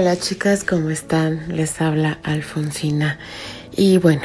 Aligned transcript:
Hola 0.00 0.16
chicas, 0.16 0.62
¿cómo 0.62 0.90
están? 0.90 1.56
Les 1.56 1.80
habla 1.80 2.20
Alfonsina. 2.22 3.18
Y 3.72 3.98
bueno, 3.98 4.22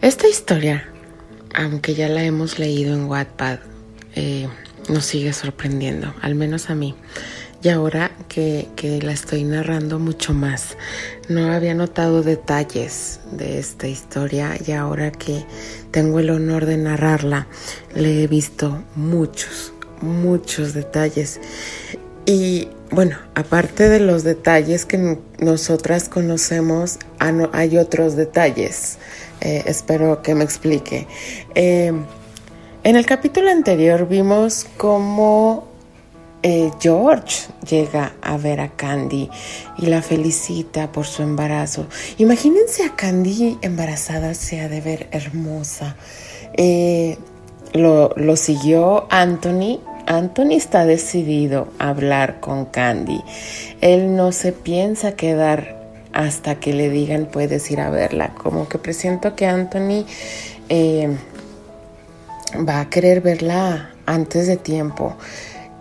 esta 0.00 0.26
historia, 0.26 0.88
aunque 1.54 1.94
ya 1.94 2.08
la 2.08 2.24
hemos 2.24 2.58
leído 2.58 2.94
en 2.94 3.04
Wattpad, 3.04 3.58
eh, 4.14 4.48
nos 4.88 5.04
sigue 5.04 5.34
sorprendiendo, 5.34 6.14
al 6.22 6.34
menos 6.34 6.70
a 6.70 6.74
mí. 6.74 6.94
Y 7.62 7.68
ahora 7.68 8.10
que, 8.30 8.68
que, 8.74 9.02
la 9.02 9.12
estoy 9.12 9.44
narrando 9.44 9.98
mucho 9.98 10.32
más, 10.32 10.78
no 11.28 11.52
había 11.52 11.74
notado 11.74 12.22
detalles 12.22 13.20
de 13.32 13.58
esta 13.58 13.86
historia 13.86 14.56
y 14.66 14.72
ahora 14.72 15.12
que 15.12 15.44
tengo 15.90 16.20
el 16.20 16.30
honor 16.30 16.64
de 16.64 16.78
narrarla, 16.78 17.48
le 17.94 18.22
he 18.22 18.26
visto 18.28 18.82
muchos, 18.96 19.74
muchos 20.00 20.72
detalles. 20.72 21.38
Y 22.24 22.68
bueno, 22.92 23.16
aparte 23.34 23.88
de 23.88 24.00
los 24.00 24.22
detalles 24.22 24.84
que 24.84 25.18
nosotras 25.38 26.10
conocemos, 26.10 26.98
ah, 27.18 27.32
hay 27.52 27.78
otros 27.78 28.16
detalles. 28.16 28.98
Eh, 29.40 29.62
espero 29.66 30.22
que 30.22 30.34
me 30.34 30.44
explique. 30.44 31.06
Eh, 31.54 31.90
en 32.84 32.96
el 32.96 33.06
capítulo 33.06 33.50
anterior 33.50 34.06
vimos 34.06 34.66
cómo 34.76 35.68
eh, 36.42 36.70
George 36.80 37.46
llega 37.66 38.12
a 38.20 38.36
ver 38.36 38.60
a 38.60 38.68
Candy 38.68 39.30
y 39.78 39.86
la 39.86 40.02
felicita 40.02 40.92
por 40.92 41.06
su 41.06 41.22
embarazo. 41.22 41.86
Imagínense 42.18 42.84
a 42.84 42.94
Candy 42.94 43.56
embarazada, 43.62 44.34
sea 44.34 44.68
de 44.68 44.80
ver 44.82 45.08
hermosa. 45.12 45.96
lo 47.72 48.36
siguió 48.36 49.06
Anthony 49.10 49.80
Anthony 50.06 50.52
está 50.52 50.84
decidido 50.84 51.68
a 51.78 51.90
hablar 51.90 52.40
con 52.40 52.66
Candy. 52.66 53.22
Él 53.80 54.16
no 54.16 54.32
se 54.32 54.52
piensa 54.52 55.12
quedar 55.12 55.82
hasta 56.12 56.56
que 56.56 56.72
le 56.72 56.90
digan 56.90 57.26
puedes 57.26 57.70
ir 57.70 57.80
a 57.80 57.90
verla. 57.90 58.34
Como 58.34 58.68
que 58.68 58.78
presiento 58.78 59.34
que 59.34 59.46
Anthony 59.46 60.04
eh, 60.68 61.16
va 62.68 62.80
a 62.80 62.90
querer 62.90 63.20
verla 63.20 63.90
antes 64.06 64.46
de 64.46 64.56
tiempo. 64.56 65.16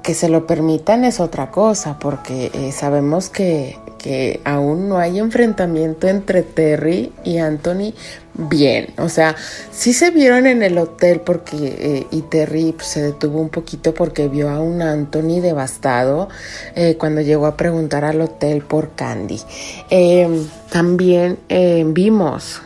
Que 0.04 0.14
se 0.14 0.30
lo 0.30 0.48
permitan 0.48 1.04
es 1.04 1.20
otra 1.20 1.52
cosa, 1.52 2.00
porque 2.00 2.50
eh, 2.54 2.72
sabemos 2.72 3.30
que, 3.30 3.78
que 4.00 4.42
aún 4.46 4.90
no 4.90 4.98
hay 4.98 5.20
enfrentamiento 5.20 6.08
entre 6.08 6.42
Terry 6.42 7.14
y 7.24 7.38
Anthony 7.38 7.94
bien. 8.34 8.88
O 8.98 9.10
sea, 9.10 9.36
sí 9.72 9.94
se 9.94 10.12
vieron 10.12 10.48
en 10.48 10.64
el 10.64 10.78
hotel 10.78 11.22
porque 11.22 11.56
eh, 11.58 12.08
y 12.12 12.22
Terry 12.24 12.74
pues, 12.74 12.88
se 12.88 13.02
detuvo 13.02 13.40
un 13.40 13.50
poquito 13.50 13.94
porque 13.94 14.28
vio 14.28 14.50
a 14.50 14.60
un 14.60 14.82
Anthony 14.82 15.42
devastado 15.42 16.30
eh, 16.76 16.96
cuando 16.98 17.22
llegó 17.22 17.46
a 17.46 17.58
preguntar 17.58 18.06
al 18.06 18.22
hotel 18.22 18.62
por 18.62 18.92
Candy. 18.96 19.40
Em, 19.90 20.48
también 20.70 21.38
em, 21.50 21.94
vimos 21.94 22.62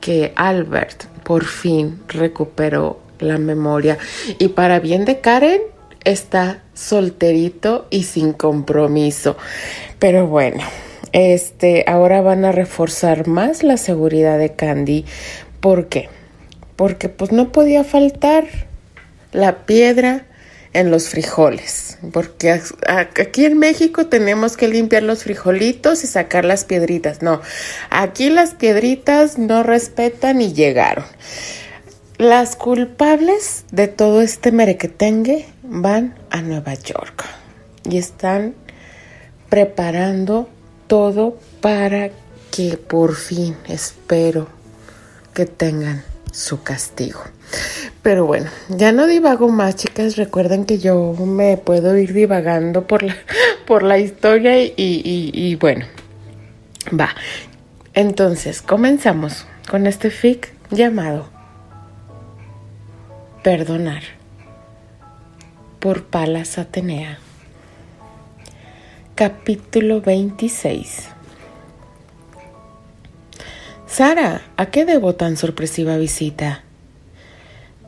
que 0.00 0.32
Albert 0.36 1.04
por 1.24 1.44
fin 1.44 2.00
recuperó 2.08 3.00
la 3.18 3.38
memoria 3.38 3.98
y 4.38 4.48
para 4.48 4.78
bien 4.78 5.04
de 5.04 5.20
Karen 5.20 5.60
está 6.04 6.62
solterito 6.74 7.86
y 7.90 8.04
sin 8.04 8.32
compromiso. 8.32 9.36
Pero 9.98 10.26
bueno, 10.26 10.62
este, 11.12 11.84
ahora 11.86 12.20
van 12.20 12.44
a 12.44 12.52
reforzar 12.52 13.26
más 13.26 13.62
la 13.62 13.76
seguridad 13.76 14.38
de 14.38 14.52
Candy. 14.54 15.04
¿Por 15.60 15.88
qué? 15.88 16.08
Porque 16.76 17.08
pues 17.08 17.32
no 17.32 17.52
podía 17.52 17.84
faltar 17.84 18.46
la 19.32 19.66
piedra 19.66 20.26
en 20.72 20.90
los 20.90 21.08
frijoles, 21.08 21.96
porque 22.12 22.60
aquí 23.16 23.46
en 23.46 23.58
México 23.58 24.08
tenemos 24.08 24.58
que 24.58 24.68
limpiar 24.68 25.02
los 25.02 25.24
frijolitos 25.24 26.04
y 26.04 26.06
sacar 26.06 26.44
las 26.44 26.66
piedritas. 26.66 27.22
No, 27.22 27.40
aquí 27.88 28.28
las 28.28 28.54
piedritas 28.54 29.38
no 29.38 29.62
respetan 29.62 30.42
y 30.42 30.52
llegaron. 30.52 31.06
Las 32.18 32.56
culpables 32.56 33.64
de 33.72 33.88
todo 33.88 34.20
este 34.20 34.52
merequetengue 34.52 35.46
van 35.62 36.14
a 36.30 36.42
Nueva 36.42 36.74
York 36.74 37.24
y 37.88 37.96
están 37.96 38.54
preparando 39.48 40.48
todo 40.86 41.38
para 41.60 42.10
que 42.50 42.76
por 42.76 43.14
fin 43.14 43.56
espero 43.68 44.48
que 45.34 45.46
tengan 45.46 46.04
su 46.32 46.62
castigo. 46.62 47.20
Pero 48.02 48.26
bueno, 48.26 48.50
ya 48.68 48.92
no 48.92 49.06
divago 49.06 49.48
más, 49.48 49.76
chicas. 49.76 50.16
Recuerden 50.16 50.64
que 50.64 50.78
yo 50.78 51.12
me 51.12 51.56
puedo 51.56 51.96
ir 51.96 52.12
divagando 52.12 52.86
por 52.86 53.02
la, 53.02 53.16
por 53.66 53.82
la 53.82 53.98
historia 53.98 54.62
y, 54.62 54.72
y 54.76 55.56
bueno, 55.56 55.86
va. 56.98 57.10
Entonces, 57.94 58.62
comenzamos 58.62 59.46
con 59.68 59.86
este 59.86 60.10
fic 60.10 60.52
llamado 60.70 61.28
Perdonar 63.42 64.02
por 65.78 66.04
Palas 66.04 66.58
Atenea. 66.58 67.18
Capítulo 69.16 70.02
26 70.02 71.08
Sara, 73.86 74.42
¿a 74.58 74.66
qué 74.66 74.84
debo 74.84 75.14
tan 75.14 75.38
sorpresiva 75.38 75.96
visita? 75.96 76.64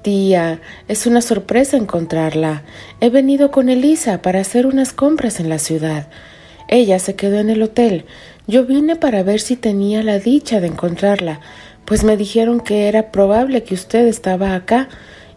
Tía, 0.00 0.62
es 0.88 1.06
una 1.06 1.20
sorpresa 1.20 1.76
encontrarla. 1.76 2.62
He 3.02 3.10
venido 3.10 3.50
con 3.50 3.68
Elisa 3.68 4.22
para 4.22 4.40
hacer 4.40 4.64
unas 4.64 4.94
compras 4.94 5.38
en 5.38 5.50
la 5.50 5.58
ciudad. 5.58 6.08
Ella 6.66 6.98
se 6.98 7.14
quedó 7.14 7.40
en 7.40 7.50
el 7.50 7.60
hotel. 7.60 8.06
Yo 8.46 8.64
vine 8.64 8.96
para 8.96 9.22
ver 9.22 9.40
si 9.40 9.54
tenía 9.54 10.02
la 10.02 10.18
dicha 10.18 10.60
de 10.60 10.68
encontrarla, 10.68 11.42
pues 11.84 12.04
me 12.04 12.16
dijeron 12.16 12.58
que 12.58 12.88
era 12.88 13.12
probable 13.12 13.64
que 13.64 13.74
usted 13.74 14.06
estaba 14.06 14.54
acá, 14.54 14.88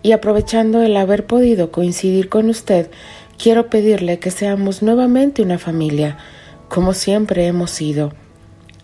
y 0.03 0.13
aprovechando 0.13 0.81
el 0.81 0.97
haber 0.97 1.25
podido 1.25 1.72
coincidir 1.72 2.29
con 2.29 2.50
usted, 2.50 2.90
quiero 3.41 3.69
pedirle 3.69 4.19
que 4.19 4.29
seamos 4.29 4.84
nuevamente 4.84 5.41
una 5.41 5.57
familia, 5.57 6.18
como 6.69 6.94
siempre 6.94 7.47
hemos 7.47 7.72
sido. 7.72 8.13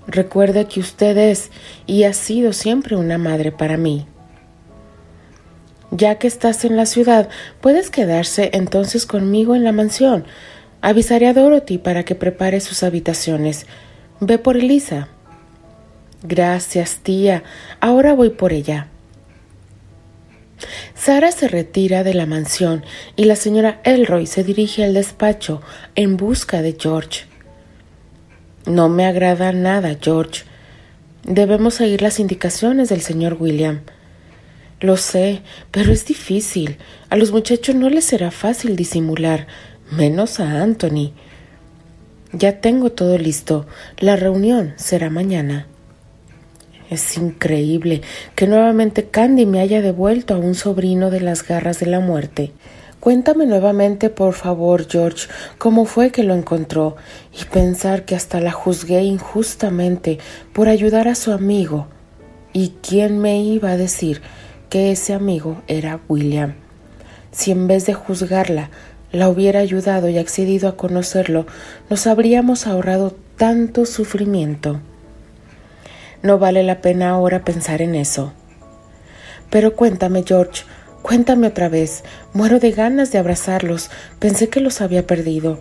Recuerde 0.07 0.65
que 0.65 0.79
usted 0.79 1.15
es 1.17 1.51
y 1.85 2.03
ha 2.03 2.13
sido 2.13 2.53
siempre 2.53 2.95
una 2.95 3.17
madre 3.17 3.51
para 3.51 3.77
mí. 3.77 4.07
Ya 5.91 6.15
que 6.15 6.27
estás 6.27 6.65
en 6.65 6.75
la 6.75 6.85
ciudad, 6.85 7.29
puedes 7.61 7.91
quedarse 7.91 8.49
entonces 8.53 9.05
conmigo 9.05 9.55
en 9.55 9.63
la 9.63 9.71
mansión. 9.71 10.25
Avisaré 10.81 11.27
a 11.27 11.33
Dorothy 11.33 11.77
para 11.77 12.03
que 12.03 12.15
prepare 12.15 12.59
sus 12.59 12.83
habitaciones. 12.83 13.67
Ve 14.19 14.39
por 14.39 14.57
Elisa. 14.57 15.07
Gracias, 16.23 16.97
tía. 17.03 17.43
Ahora 17.79 18.13
voy 18.13 18.31
por 18.31 18.53
ella. 18.53 18.87
Sara 20.95 21.31
se 21.31 21.47
retira 21.47 22.03
de 22.03 22.13
la 22.13 22.25
mansión 22.25 22.83
y 23.15 23.25
la 23.25 23.35
señora 23.35 23.81
Elroy 23.83 24.25
se 24.25 24.43
dirige 24.43 24.83
al 24.83 24.93
despacho 24.93 25.61
en 25.95 26.17
busca 26.17 26.61
de 26.61 26.75
George. 26.79 27.25
No 28.65 28.89
me 28.89 29.05
agrada 29.05 29.51
nada, 29.51 29.97
George. 30.01 30.43
Debemos 31.23 31.75
seguir 31.75 32.01
las 32.01 32.19
indicaciones 32.19 32.89
del 32.89 33.01
señor 33.01 33.37
William. 33.39 33.81
Lo 34.79 34.97
sé, 34.97 35.41
pero 35.71 35.91
es 35.91 36.05
difícil. 36.05 36.77
A 37.09 37.15
los 37.15 37.31
muchachos 37.31 37.75
no 37.75 37.89
les 37.89 38.05
será 38.05 38.31
fácil 38.31 38.75
disimular, 38.75 39.47
menos 39.91 40.39
a 40.39 40.61
Anthony. 40.61 41.13
Ya 42.33 42.59
tengo 42.59 42.91
todo 42.91 43.17
listo. 43.17 43.65
La 43.99 44.15
reunión 44.15 44.73
será 44.75 45.09
mañana. 45.09 45.67
Es 46.89 47.17
increíble 47.17 48.01
que 48.35 48.47
nuevamente 48.47 49.05
Candy 49.09 49.45
me 49.45 49.59
haya 49.59 49.81
devuelto 49.81 50.35
a 50.35 50.37
un 50.37 50.55
sobrino 50.55 51.09
de 51.09 51.19
las 51.19 51.45
garras 51.45 51.81
de 51.81 51.85
la 51.85 51.99
muerte. 51.99 52.53
Cuéntame 53.01 53.45
nuevamente, 53.45 54.09
por 54.09 54.33
favor, 54.33 54.87
George, 54.89 55.27
cómo 55.57 55.85
fue 55.85 56.11
que 56.11 56.23
lo 56.23 56.33
encontró, 56.33 56.95
y 57.39 57.45
pensar 57.45 58.05
que 58.05 58.15
hasta 58.15 58.39
la 58.39 58.51
juzgué 58.51 59.03
injustamente 59.03 60.17
por 60.53 60.67
ayudar 60.67 61.07
a 61.07 61.15
su 61.15 61.31
amigo. 61.31 61.87
¿Y 62.53 62.73
quién 62.81 63.19
me 63.19 63.41
iba 63.41 63.71
a 63.71 63.77
decir 63.77 64.21
que 64.69 64.91
ese 64.91 65.13
amigo 65.13 65.61
era 65.67 65.99
William? 66.07 66.55
Si 67.31 67.51
en 67.51 67.67
vez 67.67 67.85
de 67.85 67.93
juzgarla, 67.93 68.71
la 69.11 69.29
hubiera 69.29 69.59
ayudado 69.59 70.09
y 70.09 70.17
accedido 70.17 70.67
a 70.67 70.75
conocerlo, 70.75 71.45
nos 71.89 72.07
habríamos 72.07 72.65
ahorrado 72.65 73.15
tanto 73.37 73.85
sufrimiento. 73.85 74.79
No 76.21 76.39
vale 76.39 76.63
la 76.63 76.81
pena 76.81 77.09
ahora 77.09 77.43
pensar 77.43 77.81
en 77.81 77.95
eso. 77.95 78.33
Pero 79.49 79.75
cuéntame, 79.75 80.23
George, 80.25 80.63
cuéntame 81.01 81.47
otra 81.47 81.69
vez. 81.69 82.03
Muero 82.33 82.59
de 82.59 82.71
ganas 82.71 83.11
de 83.11 83.19
abrazarlos. 83.19 83.89
Pensé 84.19 84.49
que 84.49 84.59
los 84.59 84.81
había 84.81 85.07
perdido. 85.07 85.59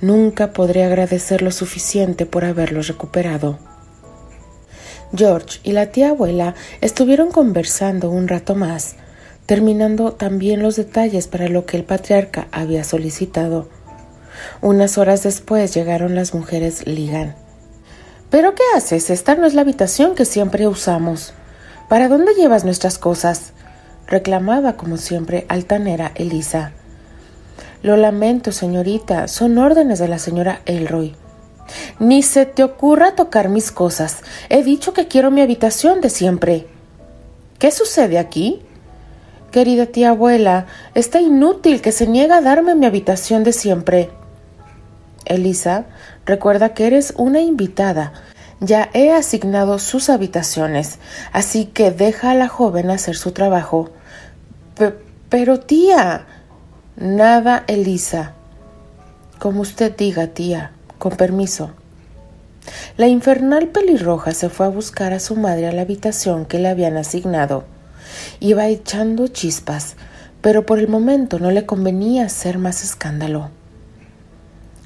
Nunca 0.00 0.52
podré 0.52 0.84
agradecer 0.84 1.42
lo 1.42 1.52
suficiente 1.52 2.26
por 2.26 2.44
haberlos 2.44 2.88
recuperado. 2.88 3.58
George 5.14 5.60
y 5.62 5.72
la 5.72 5.86
tía 5.86 6.10
abuela 6.10 6.54
estuvieron 6.80 7.30
conversando 7.30 8.10
un 8.10 8.28
rato 8.28 8.54
más, 8.54 8.94
terminando 9.44 10.12
también 10.12 10.62
los 10.62 10.76
detalles 10.76 11.26
para 11.26 11.48
lo 11.48 11.66
que 11.66 11.76
el 11.76 11.84
patriarca 11.84 12.46
había 12.52 12.84
solicitado. 12.84 13.68
Unas 14.60 14.98
horas 14.98 15.22
después 15.22 15.74
llegaron 15.74 16.14
las 16.14 16.32
mujeres 16.34 16.86
Ligan. 16.86 17.34
¿Pero 18.30 18.54
qué 18.54 18.62
haces? 18.76 19.10
Esta 19.10 19.34
no 19.34 19.46
es 19.46 19.54
la 19.54 19.62
habitación 19.62 20.14
que 20.14 20.24
siempre 20.24 20.68
usamos. 20.68 21.34
¿Para 21.88 22.08
dónde 22.08 22.34
llevas 22.34 22.64
nuestras 22.64 22.98
cosas? 22.98 23.52
reclamaba 24.06 24.72
como 24.72 24.96
siempre 24.96 25.46
altanera 25.48 26.10
Elisa. 26.16 26.72
Lo 27.82 27.96
lamento, 27.96 28.52
señorita, 28.52 29.28
son 29.28 29.56
órdenes 29.56 30.00
de 30.00 30.08
la 30.08 30.18
señora 30.18 30.60
Elroy. 30.66 31.14
Ni 32.00 32.22
se 32.22 32.44
te 32.44 32.64
ocurra 32.64 33.14
tocar 33.14 33.48
mis 33.48 33.70
cosas. 33.70 34.18
He 34.48 34.64
dicho 34.64 34.92
que 34.92 35.06
quiero 35.06 35.30
mi 35.30 35.40
habitación 35.40 36.00
de 36.00 36.10
siempre. 36.10 36.66
¿Qué 37.58 37.70
sucede 37.70 38.18
aquí? 38.18 38.60
Querida 39.52 39.86
tía 39.86 40.10
abuela, 40.10 40.66
está 40.94 41.20
inútil 41.20 41.80
que 41.80 41.92
se 41.92 42.06
niega 42.06 42.38
a 42.38 42.40
darme 42.40 42.74
mi 42.74 42.86
habitación 42.86 43.44
de 43.44 43.52
siempre. 43.52 44.10
Elisa, 45.24 45.86
recuerda 46.26 46.74
que 46.74 46.86
eres 46.86 47.14
una 47.16 47.40
invitada. 47.40 48.12
Ya 48.60 48.90
he 48.92 49.12
asignado 49.12 49.78
sus 49.78 50.10
habitaciones, 50.10 50.98
así 51.32 51.66
que 51.66 51.90
deja 51.90 52.30
a 52.32 52.34
la 52.34 52.48
joven 52.48 52.90
hacer 52.90 53.16
su 53.16 53.32
trabajo. 53.32 53.90
pero 55.28 55.60
tía. 55.60 56.26
Nada, 56.96 57.64
Elisa. 57.66 58.34
Como 59.38 59.62
usted 59.62 59.96
diga, 59.96 60.26
tía. 60.26 60.72
Con 60.98 61.16
permiso. 61.16 61.72
La 62.96 63.08
infernal 63.08 63.68
pelirroja 63.68 64.32
se 64.32 64.50
fue 64.50 64.66
a 64.66 64.68
buscar 64.70 65.14
a 65.14 65.20
su 65.20 65.36
madre 65.36 65.66
a 65.66 65.72
la 65.72 65.82
habitación 65.82 66.44
que 66.44 66.58
le 66.58 66.68
habían 66.68 66.96
asignado. 66.98 67.64
Iba 68.40 68.66
echando 68.66 69.28
chispas, 69.28 69.96
pero 70.40 70.66
por 70.66 70.78
el 70.78 70.88
momento 70.88 71.38
no 71.38 71.50
le 71.50 71.64
convenía 71.64 72.26
hacer 72.26 72.58
más 72.58 72.84
escándalo. 72.84 73.50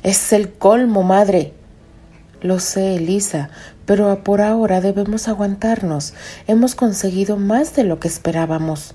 Es 0.04 0.34
el 0.34 0.52
colmo, 0.52 1.02
madre. 1.02 1.54
Lo 2.42 2.60
sé, 2.60 2.96
Elisa, 2.96 3.48
pero 3.86 4.22
por 4.22 4.42
ahora 4.42 4.82
debemos 4.82 5.28
aguantarnos. 5.28 6.12
Hemos 6.46 6.74
conseguido 6.74 7.38
más 7.38 7.74
de 7.74 7.84
lo 7.84 8.00
que 8.00 8.08
esperábamos. 8.08 8.94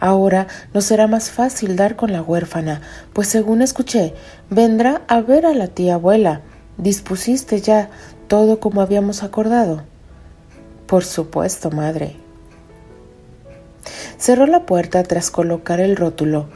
Ahora 0.00 0.48
nos 0.74 0.86
será 0.86 1.06
más 1.06 1.30
fácil 1.30 1.76
dar 1.76 1.94
con 1.94 2.10
la 2.10 2.22
huérfana, 2.22 2.80
pues 3.12 3.28
según 3.28 3.62
escuché, 3.62 4.14
vendrá 4.50 5.02
a 5.06 5.20
ver 5.20 5.46
a 5.46 5.54
la 5.54 5.68
tía 5.68 5.94
abuela. 5.94 6.40
¿Dispusiste 6.76 7.60
ya 7.60 7.88
todo 8.26 8.58
como 8.58 8.80
habíamos 8.80 9.22
acordado? 9.22 9.84
Por 10.88 11.04
supuesto, 11.04 11.70
madre. 11.70 12.16
Cerró 14.18 14.48
la 14.48 14.66
puerta 14.66 15.04
tras 15.04 15.30
colocar 15.30 15.78
el 15.78 15.94
rótulo. 15.94 16.48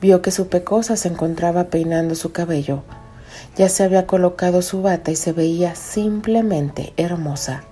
Vio 0.00 0.22
que 0.22 0.30
su 0.30 0.46
pecosa 0.46 0.96
se 0.96 1.08
encontraba 1.08 1.64
peinando 1.70 2.14
su 2.14 2.30
cabello. 2.30 2.84
Ya 3.56 3.68
se 3.68 3.82
había 3.82 4.06
colocado 4.06 4.62
su 4.62 4.82
bata 4.82 5.10
y 5.10 5.16
se 5.16 5.32
veía 5.32 5.74
simplemente 5.74 6.92
hermosa. 6.96 7.64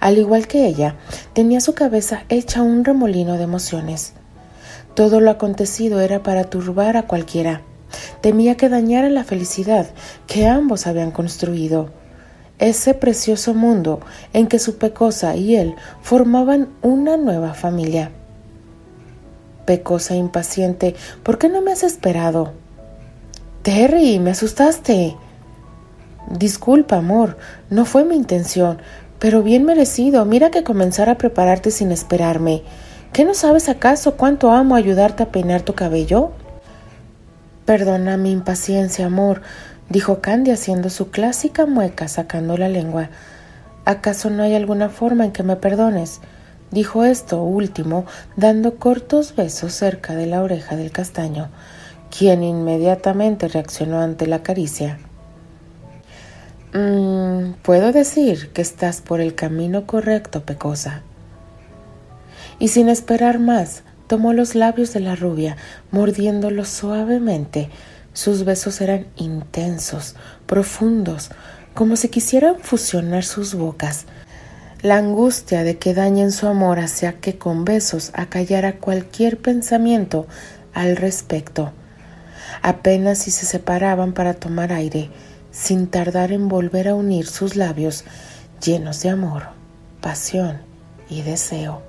Al 0.00 0.18
igual 0.18 0.46
que 0.46 0.66
ella, 0.66 0.96
tenía 1.32 1.60
su 1.60 1.74
cabeza 1.74 2.24
hecha 2.28 2.62
un 2.62 2.84
remolino 2.84 3.36
de 3.36 3.44
emociones. 3.44 4.12
Todo 4.94 5.20
lo 5.20 5.30
acontecido 5.30 6.00
era 6.00 6.22
para 6.22 6.44
turbar 6.44 6.96
a 6.96 7.06
cualquiera. 7.06 7.62
Temía 8.20 8.56
que 8.56 8.68
dañara 8.68 9.08
la 9.08 9.24
felicidad 9.24 9.88
que 10.26 10.46
ambos 10.46 10.86
habían 10.86 11.10
construido. 11.10 11.90
Ese 12.58 12.92
precioso 12.92 13.54
mundo 13.54 14.00
en 14.32 14.46
que 14.46 14.58
su 14.58 14.76
pecosa 14.76 15.34
y 15.34 15.56
él 15.56 15.76
formaban 16.02 16.68
una 16.82 17.16
nueva 17.16 17.54
familia. 17.54 18.10
Pecosa 19.64 20.14
impaciente, 20.14 20.94
¿por 21.22 21.38
qué 21.38 21.48
no 21.48 21.62
me 21.62 21.72
has 21.72 21.84
esperado? 21.84 22.52
Terry, 23.62 24.18
me 24.20 24.30
asustaste. 24.30 25.18
Disculpa, 26.30 26.96
amor, 26.96 27.36
no 27.68 27.84
fue 27.84 28.06
mi 28.06 28.16
intención, 28.16 28.78
pero 29.18 29.42
bien 29.42 29.66
merecido. 29.66 30.24
Mira 30.24 30.50
que 30.50 30.64
comenzar 30.64 31.10
a 31.10 31.18
prepararte 31.18 31.70
sin 31.70 31.92
esperarme. 31.92 32.62
¿Qué 33.12 33.26
no 33.26 33.34
sabes 33.34 33.68
acaso 33.68 34.16
cuánto 34.16 34.50
amo 34.50 34.76
ayudarte 34.76 35.24
a 35.24 35.30
peinar 35.30 35.60
tu 35.60 35.74
cabello? 35.74 36.30
Perdona 37.66 38.16
mi 38.16 38.30
impaciencia, 38.30 39.04
amor, 39.04 39.42
dijo 39.90 40.22
Candy 40.22 40.52
haciendo 40.52 40.88
su 40.88 41.10
clásica 41.10 41.66
mueca 41.66 42.08
sacando 42.08 42.56
la 42.56 42.70
lengua. 42.70 43.10
¿Acaso 43.84 44.30
no 44.30 44.42
hay 44.42 44.54
alguna 44.54 44.88
forma 44.88 45.26
en 45.26 45.32
que 45.32 45.42
me 45.42 45.56
perdones? 45.56 46.20
dijo 46.70 47.04
esto 47.04 47.42
último, 47.42 48.06
dando 48.36 48.76
cortos 48.76 49.36
besos 49.36 49.74
cerca 49.74 50.14
de 50.14 50.26
la 50.26 50.40
oreja 50.40 50.76
del 50.76 50.92
castaño 50.92 51.50
quien 52.16 52.42
inmediatamente 52.42 53.48
reaccionó 53.48 54.00
ante 54.00 54.26
la 54.26 54.42
caricia. 54.42 54.98
Mm, 56.72 57.54
puedo 57.62 57.92
decir 57.92 58.50
que 58.50 58.62
estás 58.62 59.00
por 59.00 59.20
el 59.20 59.34
camino 59.34 59.86
correcto, 59.86 60.44
Pecosa. 60.44 61.02
Y 62.58 62.68
sin 62.68 62.88
esperar 62.88 63.38
más, 63.38 63.82
tomó 64.06 64.32
los 64.32 64.54
labios 64.54 64.92
de 64.92 65.00
la 65.00 65.16
rubia, 65.16 65.56
mordiéndolos 65.90 66.68
suavemente. 66.68 67.70
Sus 68.12 68.44
besos 68.44 68.80
eran 68.80 69.06
intensos, 69.16 70.16
profundos, 70.46 71.30
como 71.74 71.96
si 71.96 72.08
quisieran 72.08 72.56
fusionar 72.60 73.24
sus 73.24 73.54
bocas. 73.54 74.04
La 74.82 74.96
angustia 74.96 75.62
de 75.62 75.78
que 75.78 75.94
dañen 75.94 76.32
su 76.32 76.46
amor 76.46 76.80
hacía 76.80 77.20
que 77.20 77.38
con 77.38 77.64
besos 77.64 78.10
acallara 78.14 78.78
cualquier 78.78 79.38
pensamiento 79.38 80.26
al 80.72 80.96
respecto 80.96 81.72
apenas 82.62 83.18
si 83.18 83.30
se 83.30 83.46
separaban 83.46 84.12
para 84.12 84.34
tomar 84.34 84.72
aire, 84.72 85.10
sin 85.50 85.86
tardar 85.86 86.32
en 86.32 86.48
volver 86.48 86.88
a 86.88 86.94
unir 86.94 87.26
sus 87.26 87.56
labios 87.56 88.04
llenos 88.64 89.02
de 89.02 89.10
amor, 89.10 89.44
pasión 90.00 90.58
y 91.08 91.22
deseo. 91.22 91.82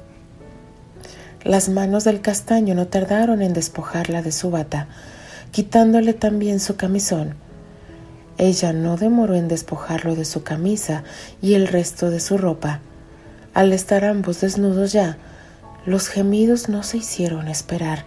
Las 1.43 1.69
manos 1.69 2.03
del 2.03 2.21
castaño 2.21 2.75
no 2.75 2.87
tardaron 2.87 3.41
en 3.41 3.53
despojarla 3.53 4.21
de 4.21 4.31
su 4.31 4.51
bata, 4.51 4.87
quitándole 5.51 6.13
también 6.13 6.59
su 6.59 6.75
camisón. 6.75 7.35
Ella 8.37 8.73
no 8.73 8.97
demoró 8.97 9.35
en 9.35 9.47
despojarlo 9.47 10.15
de 10.15 10.25
su 10.25 10.43
camisa 10.43 11.03
y 11.41 11.55
el 11.55 11.67
resto 11.67 12.09
de 12.09 12.19
su 12.19 12.37
ropa. 12.37 12.79
Al 13.53 13.73
estar 13.73 14.05
ambos 14.05 14.41
desnudos 14.41 14.91
ya, 14.91 15.17
los 15.85 16.07
gemidos 16.07 16.69
no 16.69 16.83
se 16.83 16.97
hicieron 16.97 17.47
esperar 17.47 18.05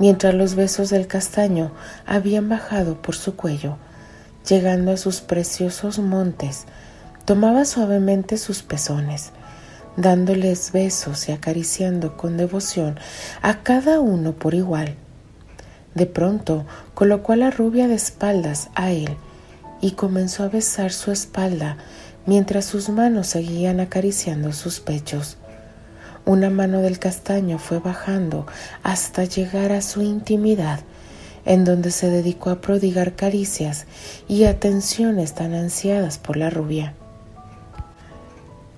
mientras 0.00 0.34
los 0.34 0.56
besos 0.56 0.90
del 0.90 1.06
castaño 1.06 1.70
habían 2.06 2.48
bajado 2.48 3.00
por 3.00 3.14
su 3.14 3.36
cuello, 3.36 3.76
llegando 4.48 4.90
a 4.90 4.96
sus 4.96 5.20
preciosos 5.20 6.00
montes, 6.00 6.64
tomaba 7.26 7.66
suavemente 7.66 8.38
sus 8.38 8.62
pezones, 8.62 9.30
dándoles 9.96 10.72
besos 10.72 11.28
y 11.28 11.32
acariciando 11.32 12.16
con 12.16 12.38
devoción 12.38 12.98
a 13.42 13.62
cada 13.62 14.00
uno 14.00 14.32
por 14.32 14.54
igual. 14.54 14.96
De 15.94 16.06
pronto 16.06 16.64
colocó 16.94 17.34
a 17.34 17.36
la 17.36 17.50
rubia 17.50 17.86
de 17.86 17.94
espaldas 17.94 18.70
a 18.74 18.90
él 18.90 19.16
y 19.82 19.92
comenzó 19.92 20.44
a 20.44 20.48
besar 20.48 20.92
su 20.92 21.12
espalda 21.12 21.76
mientras 22.24 22.64
sus 22.64 22.88
manos 22.88 23.26
seguían 23.26 23.80
acariciando 23.80 24.52
sus 24.52 24.80
pechos. 24.80 25.36
Una 26.24 26.50
mano 26.50 26.80
del 26.80 26.98
castaño 26.98 27.58
fue 27.58 27.78
bajando 27.78 28.46
hasta 28.82 29.24
llegar 29.24 29.72
a 29.72 29.80
su 29.80 30.02
intimidad, 30.02 30.80
en 31.44 31.64
donde 31.64 31.90
se 31.90 32.10
dedicó 32.10 32.50
a 32.50 32.60
prodigar 32.60 33.16
caricias 33.16 33.86
y 34.28 34.44
atenciones 34.44 35.34
tan 35.34 35.54
ansiadas 35.54 36.18
por 36.18 36.36
la 36.36 36.50
rubia. 36.50 36.94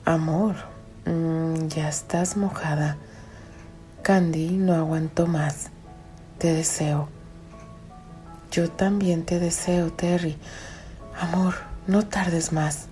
Amor, 0.05 0.55
mm, 1.05 1.69
ya 1.69 1.89
estás 1.89 2.37
mojada. 2.37 2.97
Candy 4.03 4.51
no 4.51 4.75
aguantó 4.75 5.27
más. 5.27 5.71
Te 6.39 6.53
deseo. 6.53 7.09
Yo 8.51 8.71
también 8.71 9.25
te 9.25 9.39
deseo, 9.39 9.93
Terry. 9.93 10.37
Amor, 11.21 11.55
no 11.87 12.07
tardes 12.07 12.53
más. 12.53 12.89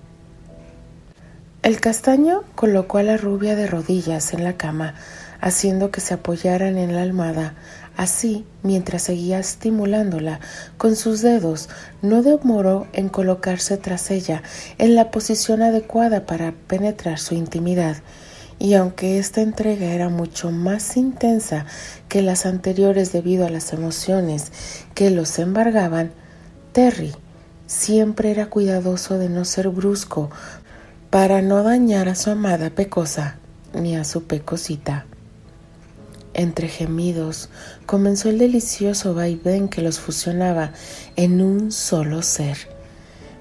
El 1.63 1.79
castaño 1.79 2.41
colocó 2.55 2.97
a 2.97 3.03
la 3.03 3.17
rubia 3.17 3.55
de 3.55 3.67
rodillas 3.67 4.33
en 4.33 4.43
la 4.43 4.57
cama, 4.57 4.95
haciendo 5.41 5.91
que 5.91 6.01
se 6.01 6.15
apoyaran 6.15 6.75
en 6.79 6.95
la 6.95 7.03
almohada. 7.03 7.53
Así, 7.95 8.47
mientras 8.63 9.03
seguía 9.03 9.37
estimulándola 9.37 10.39
con 10.79 10.95
sus 10.95 11.21
dedos, 11.21 11.69
no 12.01 12.23
demoró 12.23 12.87
en 12.93 13.09
colocarse 13.09 13.77
tras 13.77 14.09
ella 14.09 14.41
en 14.79 14.95
la 14.95 15.11
posición 15.11 15.61
adecuada 15.61 16.25
para 16.25 16.51
penetrar 16.65 17.19
su 17.19 17.35
intimidad. 17.35 17.97
Y 18.57 18.73
aunque 18.73 19.19
esta 19.19 19.41
entrega 19.41 19.85
era 19.85 20.09
mucho 20.09 20.49
más 20.49 20.97
intensa 20.97 21.67
que 22.09 22.23
las 22.23 22.47
anteriores 22.47 23.11
debido 23.11 23.45
a 23.45 23.51
las 23.51 23.71
emociones 23.71 24.51
que 24.95 25.11
los 25.11 25.37
embargaban, 25.37 26.11
Terry 26.71 27.13
siempre 27.67 28.31
era 28.31 28.47
cuidadoso 28.47 29.17
de 29.17 29.29
no 29.29 29.45
ser 29.45 29.69
brusco 29.69 30.29
para 31.11 31.41
no 31.41 31.61
dañar 31.61 32.07
a 32.07 32.15
su 32.15 32.31
amada 32.31 32.69
pecosa 32.69 33.35
ni 33.73 33.97
a 33.97 34.05
su 34.05 34.23
pecosita. 34.23 35.05
Entre 36.33 36.69
gemidos 36.69 37.49
comenzó 37.85 38.29
el 38.29 38.37
delicioso 38.37 39.13
vaivén 39.13 39.67
que 39.67 39.81
los 39.81 39.99
fusionaba 39.99 40.71
en 41.17 41.41
un 41.41 41.73
solo 41.73 42.21
ser. 42.21 42.57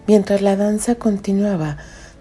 Mientras 0.09 0.43
la 0.43 0.57
danza 0.57 0.97
continuaba, 0.97 1.77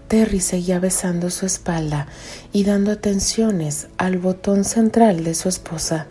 Terry 0.06 0.38
seguía 0.38 0.78
besando 0.78 1.30
su 1.30 1.46
espalda 1.46 2.06
y 2.52 2.62
dando 2.62 2.92
atenciones 2.92 3.88
al 3.98 4.18
botón 4.18 4.62
central 4.64 5.24
de 5.24 5.34
su 5.34 5.48
esposa, 5.48 6.06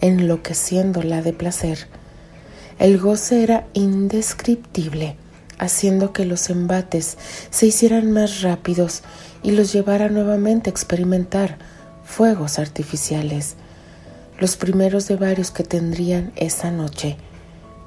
enloqueciéndola 0.00 1.20
de 1.20 1.34
placer. 1.34 1.86
El 2.78 2.98
goce 2.98 3.42
era 3.42 3.66
indescriptible, 3.74 5.18
haciendo 5.58 6.12
que 6.12 6.24
los 6.24 6.50
embates 6.50 7.16
se 7.50 7.66
hicieran 7.66 8.10
más 8.12 8.42
rápidos 8.42 9.02
y 9.42 9.52
los 9.52 9.72
llevara 9.72 10.08
nuevamente 10.08 10.70
a 10.70 10.72
experimentar 10.72 11.58
fuegos 12.04 12.58
artificiales, 12.58 13.56
los 14.38 14.56
primeros 14.56 15.08
de 15.08 15.16
varios 15.16 15.50
que 15.50 15.64
tendrían 15.64 16.32
esa 16.36 16.70
noche. 16.70 17.16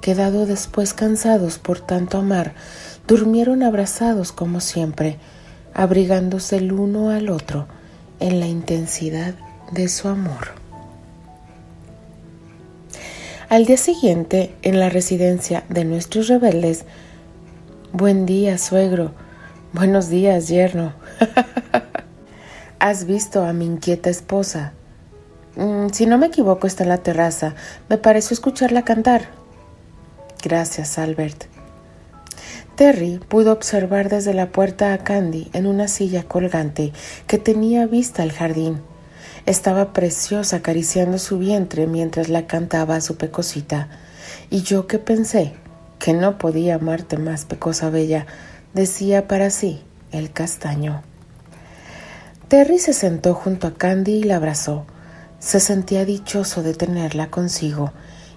Quedado 0.01 0.45
después 0.45 0.93
cansados 0.93 1.57
por 1.57 1.79
tanto 1.79 2.17
amar, 2.17 2.53
durmieron 3.07 3.63
abrazados 3.63 4.31
como 4.31 4.61
siempre, 4.61 5.17
abrigándose 5.73 6.57
el 6.57 6.71
uno 6.71 7.09
al 7.09 7.29
otro 7.29 7.67
en 8.19 8.39
la 8.39 8.47
intensidad 8.47 9.35
de 9.71 9.87
su 9.89 10.07
amor. 10.07 10.55
Al 13.49 13.65
día 13.65 13.77
siguiente, 13.77 14.53
en 14.61 14.79
la 14.79 14.89
residencia 14.89 15.63
de 15.69 15.85
nuestros 15.85 16.27
rebeldes, 16.27 16.83
Buen 17.93 18.25
día, 18.25 18.57
suegro. 18.57 19.13
Buenos 19.71 20.09
días, 20.09 20.49
yerno. 20.49 20.93
¿Has 22.79 23.05
visto 23.05 23.45
a 23.45 23.53
mi 23.53 23.65
inquieta 23.65 24.09
esposa? 24.09 24.73
Mm, 25.55 25.87
si 25.93 26.05
no 26.05 26.17
me 26.17 26.27
equivoco, 26.27 26.67
está 26.67 26.83
en 26.83 26.89
la 26.89 26.97
terraza. 26.97 27.55
Me 27.87 27.97
pareció 27.97 28.33
escucharla 28.33 28.83
cantar. 28.83 29.29
Gracias, 30.43 30.99
Albert. 30.99 31.45
Terry 32.75 33.19
pudo 33.25 33.53
observar 33.53 34.09
desde 34.09 34.33
la 34.33 34.51
puerta 34.51 34.91
a 34.91 34.97
Candy 34.97 35.49
en 35.53 35.65
una 35.65 35.87
silla 35.87 36.23
colgante 36.23 36.91
que 37.25 37.37
tenía 37.37 37.87
vista 37.87 38.21
al 38.21 38.33
jardín. 38.33 38.81
Estaba 39.45 39.93
preciosa 39.93 40.57
acariciando 40.57 41.17
su 41.19 41.39
vientre 41.39 41.87
mientras 41.87 42.27
la 42.27 42.47
cantaba 42.47 42.97
a 42.97 43.01
su 43.01 43.15
pecosita. 43.15 43.87
Y 44.49 44.63
yo 44.63 44.87
que 44.87 44.99
pensé 44.99 45.53
que 45.99 46.13
no 46.13 46.37
podía 46.37 46.75
amarte 46.75 47.17
más, 47.17 47.45
pecosa 47.45 47.89
bella, 47.89 48.25
decía 48.73 49.27
para 49.27 49.49
sí 49.49 49.83
el 50.11 50.31
castaño. 50.31 51.01
Terry 52.47 52.79
se 52.79 52.93
sentó 52.93 53.33
junto 53.33 53.67
a 53.67 53.73
Candy 53.73 54.13
y 54.13 54.23
la 54.23 54.37
abrazó. 54.37 54.85
Se 55.39 55.59
sentía 55.59 56.05
dichoso 56.05 56.63
de 56.63 56.73
tenerla 56.73 57.29
consigo 57.29 57.91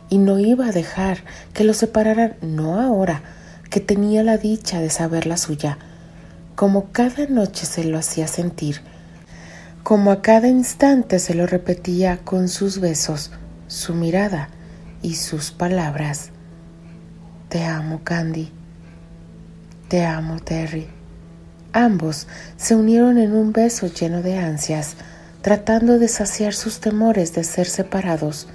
y 0.08 0.18
no 0.18 0.38
iba 0.38 0.66
a 0.66 0.72
dejar 0.72 1.18
que 1.54 1.64
lo 1.64 1.72
separaran, 1.72 2.36
no 2.42 2.80
ahora, 2.80 3.22
que 3.70 3.80
tenía 3.80 4.24
la 4.24 4.36
dicha 4.36 4.80
de 4.80 4.90
saber 4.90 5.26
la 5.26 5.36
suya, 5.36 5.78
como 6.56 6.90
cada 6.90 7.26
noche 7.26 7.64
se 7.64 7.84
lo 7.84 7.96
hacía 7.98 8.26
sentir, 8.26 8.80
como 9.84 10.10
a 10.10 10.20
cada 10.20 10.48
instante 10.48 11.20
se 11.20 11.34
lo 11.34 11.46
repetía 11.46 12.18
con 12.18 12.48
sus 12.48 12.80
besos, 12.80 13.30
su 13.68 13.94
mirada 13.94 14.48
y 15.00 15.14
sus 15.14 15.52
palabras. 15.52 16.32
Te 17.50 17.64
amo, 17.64 18.02
Candy. 18.04 18.49
Te 19.88 20.04
amo, 20.04 20.38
Terry. 20.38 20.87
Ambos 21.73 22.28
se 22.57 22.76
unieron 22.76 23.19
en 23.19 23.35
un 23.35 23.52
beso 23.52 23.88
lleno 23.88 24.23
de 24.23 24.38
ansias, 24.38 24.95
tratando 25.42 25.99
de 25.99 26.07
saciar 26.07 26.54
sus 26.54 26.78
temores 26.78 27.35
de 27.35 27.42
ser 27.42 27.66
separados. 27.66 28.47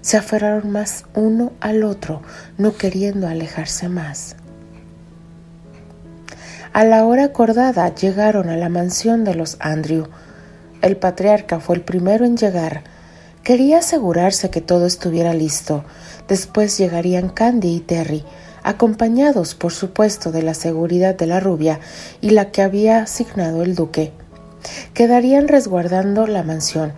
Se 0.00 0.16
aferraron 0.16 0.70
más 0.70 1.04
uno 1.14 1.52
al 1.60 1.84
otro, 1.84 2.22
no 2.56 2.78
queriendo 2.78 3.28
alejarse 3.28 3.90
más. 3.90 4.36
A 6.72 6.84
la 6.84 7.04
hora 7.04 7.24
acordada 7.24 7.94
llegaron 7.94 8.48
a 8.48 8.56
la 8.56 8.70
mansión 8.70 9.22
de 9.22 9.34
los 9.34 9.58
Andrew. 9.60 10.08
El 10.80 10.96
patriarca 10.96 11.60
fue 11.60 11.76
el 11.76 11.82
primero 11.82 12.24
en 12.24 12.38
llegar. 12.38 12.84
Quería 13.42 13.78
asegurarse 13.78 14.50
que 14.50 14.60
todo 14.60 14.86
estuviera 14.86 15.32
listo. 15.32 15.84
Después 16.28 16.76
llegarían 16.76 17.30
Candy 17.30 17.74
y 17.74 17.80
Terry, 17.80 18.22
acompañados 18.62 19.54
por 19.54 19.72
supuesto 19.72 20.30
de 20.30 20.42
la 20.42 20.52
seguridad 20.52 21.14
de 21.14 21.26
la 21.26 21.40
rubia 21.40 21.80
y 22.20 22.30
la 22.30 22.50
que 22.50 22.60
había 22.60 23.02
asignado 23.02 23.62
el 23.62 23.74
duque. 23.74 24.12
Quedarían 24.92 25.48
resguardando 25.48 26.26
la 26.26 26.42
mansión, 26.42 26.92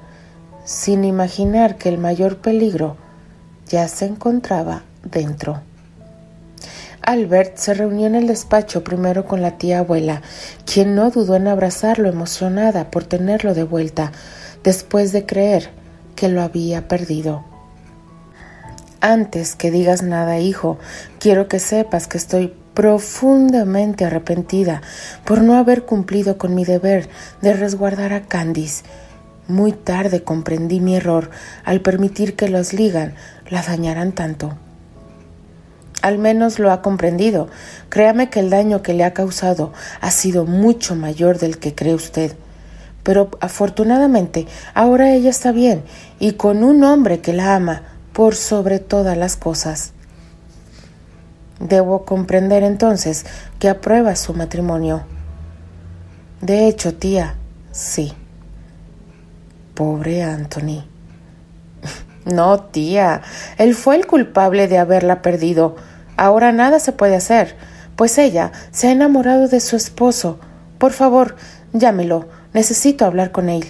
sin 0.65 1.05
imaginar 1.05 1.79
que 1.79 1.89
el 1.89 1.99
mayor 1.99 2.39
peligro 2.39 2.97
ya 3.69 3.87
se 3.87 4.07
encontraba 4.07 4.83
dentro. 5.05 5.61
Albert 7.03 7.57
se 7.57 7.75
reunió 7.75 8.07
en 8.09 8.17
el 8.17 8.27
despacho 8.27 8.83
primero 8.83 9.27
con 9.27 9.43
la 9.43 9.59
tía 9.59 9.79
abuela, 9.79 10.23
quien 10.67 10.97
no 10.97 11.11
dudó 11.11 11.37
en 11.37 11.47
abrazarlo 11.47 12.09
emocionada 12.09 12.91
por 12.91 13.05
tenerlo 13.05 13.55
de 13.55 13.65
vuelta, 13.65 14.11
después 14.63 15.13
de 15.13 15.25
creer 15.25 15.82
que 16.23 16.29
lo 16.29 16.43
había 16.43 16.87
perdido. 16.87 17.43
Antes 19.00 19.57
que 19.57 19.73
digas 19.73 20.05
nada, 20.05 20.38
hijo, 20.38 20.79
quiero 21.19 21.49
que 21.49 21.59
sepas 21.59 22.07
que 22.07 22.17
estoy 22.17 22.55
profundamente 22.75 24.05
arrepentida 24.05 24.83
por 25.25 25.43
no 25.43 25.57
haber 25.57 25.85
cumplido 25.85 26.38
con 26.38 26.55
mi 26.55 26.64
deber 26.64 27.09
de 27.41 27.55
resguardar 27.55 28.12
a 28.12 28.23
Candice. 28.23 28.85
Muy 29.49 29.73
tarde 29.73 30.23
comprendí 30.23 30.79
mi 30.79 30.95
error 30.95 31.31
al 31.64 31.81
permitir 31.81 32.37
que 32.37 32.49
los 32.49 32.73
ligan 32.73 33.14
la 33.50 33.62
dañaran 33.62 34.12
tanto 34.12 34.57
al 36.02 36.19
menos 36.19 36.59
lo 36.59 36.73
ha 36.73 36.83
comprendido. 36.83 37.49
Créame 37.88 38.29
que 38.29 38.41
el 38.41 38.50
daño 38.50 38.83
que 38.83 38.93
le 38.93 39.05
ha 39.05 39.14
causado 39.14 39.73
ha 40.00 40.11
sido 40.11 40.45
mucho 40.45 40.97
mayor 40.97 41.38
del 41.38 41.59
que 41.59 41.76
cree 41.76 41.95
usted. 41.95 42.35
Pero 43.02 43.30
afortunadamente 43.40 44.47
ahora 44.75 45.12
ella 45.12 45.30
está 45.30 45.52
bien 45.52 45.82
y 46.18 46.32
con 46.32 46.62
un 46.62 46.85
hombre 46.85 47.21
que 47.21 47.32
la 47.32 47.56
ama 47.56 47.82
por 48.12 48.35
sobre 48.35 48.78
todas 48.78 49.16
las 49.16 49.37
cosas. 49.37 49.92
Debo 51.59 52.04
comprender 52.04 52.62
entonces 52.62 53.25
que 53.59 53.68
aprueba 53.68 54.16
su 54.16 54.35
matrimonio. 54.35 55.04
De 56.40 56.66
hecho, 56.66 56.94
tía, 56.94 57.37
sí. 57.71 58.12
Pobre 59.75 60.23
Anthony. 60.23 60.85
No, 62.25 62.61
tía, 62.61 63.23
él 63.59 63.75
fue 63.75 63.97
el 63.97 64.06
culpable 64.06 64.68
de 64.68 64.78
haberla 64.78 65.23
perdido. 65.23 65.75
Ahora 66.16 66.52
nada 66.52 66.78
se 66.78 66.92
puede 66.92 67.16
hacer, 67.16 67.56
pues 67.97 68.16
ella 68.16 68.52
se 68.71 68.87
ha 68.87 68.92
enamorado 68.92 69.49
de 69.49 69.59
su 69.59 69.75
esposo. 69.75 70.38
Por 70.78 70.92
favor, 70.92 71.35
llámelo. 71.73 72.28
Necesito 72.54 73.04
hablar 73.04 73.32
con 73.32 73.49
él. 73.49 73.64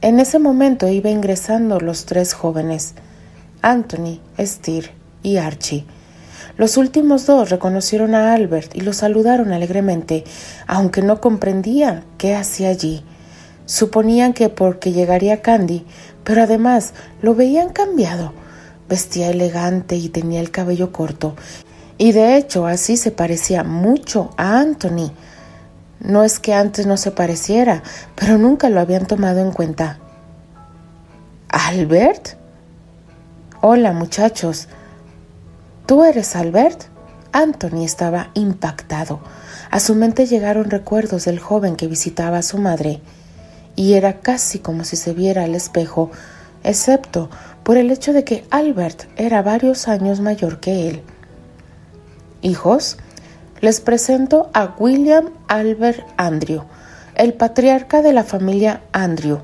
En 0.00 0.20
ese 0.20 0.38
momento 0.38 0.88
iba 0.88 1.10
ingresando 1.10 1.80
los 1.80 2.06
tres 2.06 2.34
jóvenes, 2.34 2.94
Anthony, 3.62 4.20
Steer 4.38 4.92
y 5.22 5.38
Archie. 5.38 5.84
Los 6.56 6.76
últimos 6.76 7.26
dos 7.26 7.50
reconocieron 7.50 8.14
a 8.14 8.32
Albert 8.32 8.74
y 8.76 8.80
lo 8.80 8.92
saludaron 8.92 9.52
alegremente, 9.52 10.24
aunque 10.66 11.02
no 11.02 11.20
comprendían 11.20 12.04
qué 12.16 12.34
hacía 12.34 12.68
allí. 12.68 13.04
Suponían 13.66 14.32
que 14.32 14.48
porque 14.48 14.92
llegaría 14.92 15.42
Candy, 15.42 15.84
pero 16.24 16.42
además 16.42 16.94
lo 17.22 17.34
veían 17.34 17.70
cambiado 17.70 18.32
Vestía 18.88 19.28
elegante 19.28 19.96
y 19.96 20.08
tenía 20.08 20.40
el 20.40 20.50
cabello 20.50 20.92
corto, 20.92 21.36
y 21.98 22.12
de 22.12 22.38
hecho 22.38 22.66
así 22.66 22.96
se 22.96 23.10
parecía 23.10 23.62
mucho 23.62 24.30
a 24.38 24.60
Anthony. 24.60 25.12
No 26.00 26.22
es 26.22 26.38
que 26.38 26.54
antes 26.54 26.86
no 26.86 26.96
se 26.96 27.10
pareciera, 27.10 27.82
pero 28.14 28.38
nunca 28.38 28.68
lo 28.68 28.80
habían 28.80 29.06
tomado 29.06 29.40
en 29.40 29.52
cuenta. 29.52 29.98
¿Albert? 31.48 32.36
Hola 33.60 33.92
muchachos. 33.92 34.68
¿Tú 35.86 36.04
eres 36.04 36.36
Albert? 36.36 36.84
Anthony 37.32 37.84
estaba 37.84 38.30
impactado. 38.34 39.20
A 39.70 39.80
su 39.80 39.94
mente 39.94 40.26
llegaron 40.26 40.70
recuerdos 40.70 41.24
del 41.24 41.40
joven 41.40 41.76
que 41.76 41.88
visitaba 41.88 42.38
a 42.38 42.42
su 42.42 42.58
madre, 42.58 43.00
y 43.76 43.94
era 43.94 44.20
casi 44.20 44.60
como 44.60 44.84
si 44.84 44.96
se 44.96 45.12
viera 45.12 45.44
al 45.44 45.54
espejo, 45.54 46.10
excepto 46.62 47.28
por 47.64 47.76
el 47.76 47.90
hecho 47.90 48.12
de 48.12 48.24
que 48.24 48.46
Albert 48.50 49.04
era 49.16 49.42
varios 49.42 49.88
años 49.88 50.20
mayor 50.20 50.60
que 50.60 50.88
él. 50.88 51.02
Hijos, 52.40 52.96
les 53.60 53.80
presento 53.80 54.50
a 54.54 54.74
William 54.78 55.30
Albert 55.48 56.06
Andrew, 56.16 56.62
el 57.14 57.34
patriarca 57.34 58.02
de 58.02 58.12
la 58.12 58.24
familia 58.24 58.82
Andrew. 58.92 59.40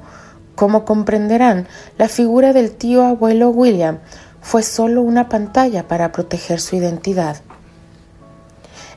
Como 0.55 0.85
comprenderán, 0.85 1.67
la 1.99 2.09
figura 2.09 2.53
del 2.53 2.73
tío 2.73 3.05
abuelo 3.05 3.51
William 3.51 3.99
fue 4.41 4.63
solo 4.63 5.03
una 5.03 5.29
pantalla 5.29 5.89
para 5.89 6.13
proteger 6.13 6.61
su 6.61 6.77
identidad. 6.77 7.39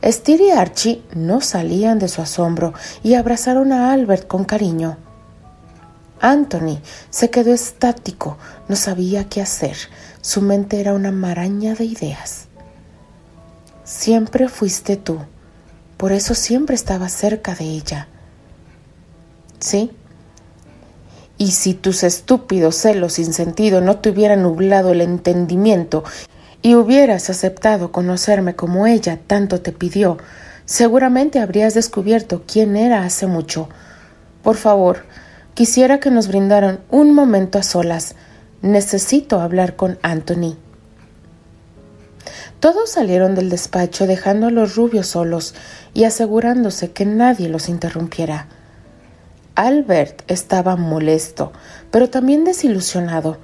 Steer 0.04 0.42
y 0.42 0.52
Archie 0.52 1.04
no 1.16 1.42
salían 1.42 1.98
de 1.98 2.08
su 2.08 2.22
asombro 2.22 2.74
y 3.02 3.16
abrazaron 3.16 3.72
a 3.72 3.92
Albert 3.92 4.28
con 4.28 4.44
cariño. 4.44 4.98
Anthony 6.22 6.80
se 7.10 7.30
quedó 7.30 7.54
estático, 7.54 8.38
no 8.68 8.76
sabía 8.76 9.28
qué 9.30 9.42
hacer. 9.42 9.78
Su 10.22 10.42
mente 10.42 10.80
era 10.80 10.94
una 10.94 11.12
maraña 11.12 11.74
de 11.74 11.86
ideas. 11.86 12.47
Siempre 13.88 14.50
fuiste 14.50 14.98
tú, 14.98 15.17
por 15.96 16.12
eso 16.12 16.36
siempre 16.36 16.75
estaba 16.75 17.08
cerca 17.08 17.56
de 17.56 17.63
ella. 17.63 18.10
¿Sí? 19.60 19.91
Y 21.38 21.51
si 21.51 21.74
tus 21.74 22.03
estúpidos 22.03 22.75
celos 22.75 23.13
sin 23.13 23.32
sentido 23.32 23.79
no 23.79 24.00
te 24.00 24.10
hubieran 24.10 24.44
nublado 24.44 24.91
el 24.91 25.00
entendimiento 25.00 26.03
y 26.62 26.75
hubieras 26.75 27.29
aceptado 27.29 27.94
conocerme 27.94 28.58
como 28.58 28.88
ella 28.88 29.22
tanto 29.25 29.62
te 29.62 29.72
pidió, 29.72 30.17
seguramente 30.65 31.39
habrías 31.39 31.74
descubierto 31.74 32.44
quién 32.46 32.75
era 32.75 33.03
hace 33.06 33.25
mucho. 33.25 33.70
Por 34.44 34.58
favor, 34.58 35.06
quisiera 35.53 36.01
que 36.01 36.12
nos 36.12 36.27
brindaran 36.27 36.82
un 36.89 37.13
momento 37.13 37.58
a 37.58 37.63
solas. 37.63 38.15
Necesito 38.62 39.39
hablar 39.39 39.77
con 39.77 39.98
Anthony. 40.01 40.58
Todos 42.60 42.90
salieron 42.90 43.36
del 43.36 43.50
despacho 43.50 44.08
dejando 44.08 44.48
a 44.48 44.52
los 44.52 44.76
rubios 44.76 45.08
solos 45.08 45.54
y 45.94 46.06
asegurándose 46.06 46.92
que 46.92 47.06
nadie 47.06 47.50
los 47.50 47.70
interrumpiera. 47.70 48.48
Albert 49.54 50.24
estaba 50.28 50.76
molesto, 50.76 51.52
pero 51.92 52.10
también 52.10 52.44
desilusionado. 52.44 53.38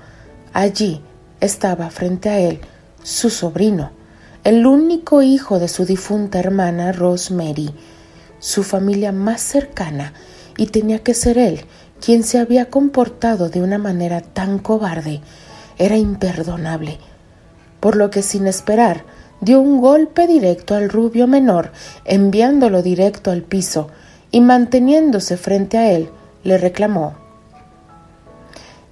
Allí 0.52 1.02
estaba 1.42 1.90
frente 1.90 2.30
a 2.30 2.40
él 2.40 2.62
su 3.04 3.30
sobrino, 3.30 3.92
el 4.44 4.66
único 4.66 5.22
hijo 5.22 5.60
de 5.60 5.68
su 5.68 5.86
difunta 5.86 6.40
hermana 6.40 6.92
Rosemary, 6.92 7.74
su 8.40 8.64
familia 8.64 9.12
más 9.12 9.42
cercana, 9.42 10.14
y 10.58 10.68
tenía 10.68 11.00
que 11.00 11.14
ser 11.14 11.38
él 11.38 11.66
quien 12.00 12.24
se 12.24 12.38
había 12.38 12.70
comportado 12.70 13.50
de 13.50 13.62
una 13.62 13.78
manera 13.78 14.22
tan 14.22 14.60
cobarde. 14.60 15.22
Era 15.78 15.98
imperdonable. 15.98 17.00
Por 17.84 17.98
lo 17.98 18.10
que 18.10 18.22
sin 18.22 18.48
esperar, 18.48 19.04
dio 19.42 19.60
un 19.60 19.82
golpe 19.82 20.26
directo 20.26 20.74
al 20.74 20.88
rubio 20.88 21.28
menor, 21.28 21.74
enviándolo 22.06 22.82
directo 22.82 23.30
al 23.30 23.42
piso, 23.42 23.90
y 24.32 24.40
manteniéndose 24.40 25.36
frente 25.36 25.78
a 25.78 25.92
él, 25.92 26.10
le 26.46 26.58
reclamó 26.58 27.16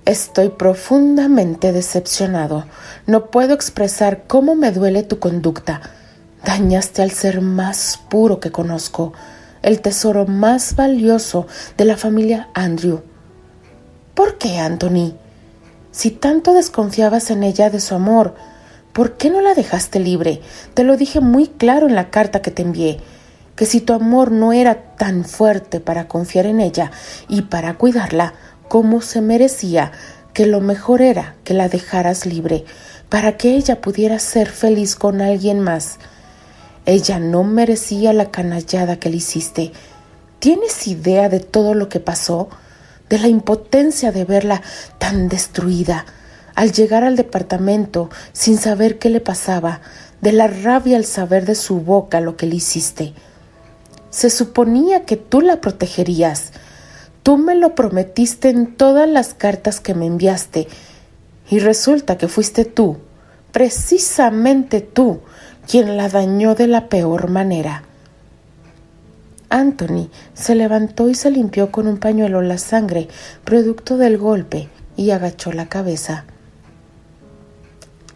Estoy 0.04 0.50
profundamente 0.50 1.72
decepcionado. 1.72 2.66
No 3.08 3.28
puedo 3.28 3.54
expresar 3.54 4.26
cómo 4.28 4.56
me 4.56 4.74
duele 4.74 5.04
tu 5.04 5.20
conducta. 5.20 5.80
Dañaste 6.44 7.02
al 7.02 7.12
ser 7.12 7.40
más 7.40 7.98
puro 8.10 8.42
que 8.42 8.52
conozco, 8.52 9.14
el 9.62 9.80
tesoro 9.80 10.26
más 10.26 10.76
valioso 10.76 11.48
de 11.78 11.86
la 11.86 11.96
familia 11.96 12.50
Andrew. 12.54 13.04
¿Por 14.16 14.38
qué, 14.38 14.58
Anthony? 14.58 15.14
Si 15.92 16.12
tanto 16.12 16.54
desconfiabas 16.54 17.32
en 17.32 17.44
ella 17.44 17.70
de 17.70 17.80
su 17.80 17.96
amor, 17.96 18.36
¿por 18.94 19.18
qué 19.18 19.30
no 19.30 19.42
la 19.42 19.54
dejaste 19.54 20.00
libre? 20.00 20.42
Te 20.74 20.84
lo 20.84 20.98
dije 20.98 21.20
muy 21.20 21.48
claro 21.48 21.88
en 21.88 21.96
la 21.96 22.10
carta 22.10 22.42
que 22.42 22.52
te 22.52 22.62
envié 22.62 23.00
que 23.56 23.66
si 23.68 23.80
tu 23.80 23.94
amor 23.94 24.32
no 24.32 24.54
era 24.54 24.96
tan 24.96 25.24
fuerte 25.24 25.80
para 25.80 26.08
confiar 26.08 26.48
en 26.48 26.60
ella 26.60 26.92
y 27.28 27.44
para 27.44 27.76
cuidarla 27.76 28.34
como 28.68 29.02
se 29.02 29.22
merecía, 29.22 29.92
que 30.34 30.48
lo 30.48 30.62
mejor 30.62 31.02
era 31.02 31.36
que 31.44 31.54
la 31.54 31.70
dejaras 31.70 32.26
libre, 32.26 32.66
para 33.10 33.38
que 33.38 33.56
ella 33.56 33.82
pudiera 33.82 34.18
ser 34.18 34.50
feliz 34.50 34.96
con 34.96 35.22
alguien 35.22 35.60
más. 35.60 35.98
Ella 36.86 37.20
no 37.20 37.44
merecía 37.44 38.14
la 38.14 38.32
canallada 38.32 38.98
que 38.98 39.10
le 39.10 39.18
hiciste. 39.18 39.74
¿Tienes 40.40 40.88
idea 40.88 41.30
de 41.30 41.40
todo 41.40 41.74
lo 41.74 41.90
que 41.90 42.00
pasó? 42.00 42.50
De 43.10 43.20
la 43.20 43.28
impotencia 43.28 44.12
de 44.12 44.26
verla 44.26 44.62
tan 44.98 45.28
destruida, 45.28 46.06
al 46.56 46.72
llegar 46.72 47.04
al 47.04 47.16
departamento 47.16 48.10
sin 48.34 48.58
saber 48.58 49.00
qué 49.00 49.10
le 49.10 49.22
pasaba, 49.22 49.82
de 50.22 50.32
la 50.32 50.48
rabia 50.48 50.98
al 50.98 51.06
saber 51.06 51.46
de 51.46 51.56
su 51.56 51.80
boca 51.80 52.22
lo 52.22 52.38
que 52.38 52.46
le 52.46 52.56
hiciste. 52.56 53.14
Se 54.10 54.30
suponía 54.30 55.06
que 55.06 55.18
tú 55.18 55.42
la 55.42 55.62
protegerías. 55.62 56.52
Tú 57.24 57.38
me 57.38 57.56
lo 57.56 57.76
prometiste 57.76 58.50
en 58.50 58.76
todas 58.76 59.10
las 59.10 59.34
cartas 59.34 59.80
que 59.80 59.94
me 59.94 60.06
enviaste. 60.06 60.68
Y 61.50 61.60
resulta 61.60 62.18
que 62.18 62.28
fuiste 62.28 62.66
tú, 62.66 62.98
precisamente 63.52 64.82
tú, 64.82 65.22
quien 65.68 65.98
la 65.98 66.10
dañó 66.10 66.56
de 66.56 66.68
la 66.68 66.90
peor 66.90 67.30
manera. 67.30 67.84
Anthony 69.50 70.10
se 70.34 70.56
levantó 70.56 71.10
y 71.10 71.16
se 71.16 71.30
limpió 71.30 71.72
con 71.72 71.88
un 71.88 71.98
pañuelo 71.98 72.42
la 72.42 72.58
sangre, 72.58 73.08
producto 73.44 73.98
del 73.98 74.18
golpe, 74.18 74.70
y 74.96 75.12
agachó 75.12 75.52
la 75.52 75.68
cabeza. 75.68 76.26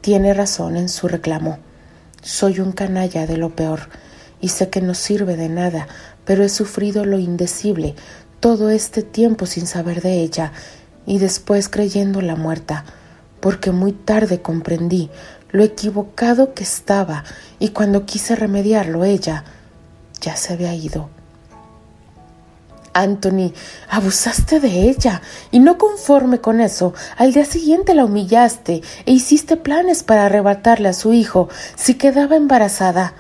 Tiene 0.06 0.36
razón 0.36 0.78
en 0.78 0.88
su 0.88 1.08
reclamo. 1.08 1.58
Soy 2.22 2.60
un 2.60 2.74
canalla 2.74 3.26
de 3.26 3.38
lo 3.38 3.56
peor 3.56 3.90
y 4.40 4.50
sé 4.50 4.70
que 4.70 4.80
no 4.80 4.94
sirve 4.94 5.36
de 5.36 5.50
nada, 5.50 5.88
pero 6.26 6.44
he 6.44 6.50
sufrido 6.50 7.06
lo 7.06 7.18
indecible 7.18 7.96
todo 8.40 8.70
este 8.70 9.02
tiempo 9.02 9.48
sin 9.48 9.66
saber 9.66 10.04
de 10.04 10.22
ella 10.22 10.52
y 11.08 11.18
después 11.18 11.70
creyéndola 11.70 12.36
muerta, 12.36 12.86
porque 13.40 13.72
muy 13.72 13.94
tarde 13.94 14.44
comprendí 14.44 15.10
lo 15.50 15.64
equivocado 15.64 16.54
que 16.54 16.62
estaba 16.62 17.24
y 17.58 17.70
cuando 17.70 18.06
quise 18.06 18.36
remediarlo 18.36 19.06
ella 19.06 19.44
ya 20.22 20.36
se 20.36 20.54
había 20.54 20.76
ido. 20.76 21.15
Anthony, 22.96 23.52
abusaste 23.90 24.62
de 24.62 24.90
ella 24.90 25.22
y 25.52 25.60
no 25.60 25.78
conforme 25.78 26.40
con 26.40 26.62
eso, 26.62 26.94
al 27.18 27.34
día 27.34 27.44
siguiente 27.44 27.94
la 27.94 28.06
humillaste 28.06 28.82
e 29.06 29.12
hiciste 29.12 29.58
planes 29.58 30.02
para 30.02 30.26
arrebatarle 30.26 30.88
a 30.88 30.94
su 30.94 31.12
hijo 31.12 31.50
si 31.76 31.96
quedaba 31.96 32.38
embarazada. 32.38 33.14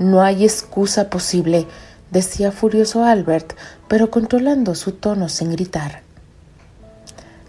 No 0.00 0.22
hay 0.22 0.44
excusa 0.44 1.08
posible, 1.08 1.68
decía 2.10 2.50
furioso 2.50 3.04
Albert, 3.04 3.54
pero 3.86 4.10
controlando 4.10 4.74
su 4.74 4.90
tono 4.90 5.28
sin 5.28 5.52
gritar. 5.52 6.02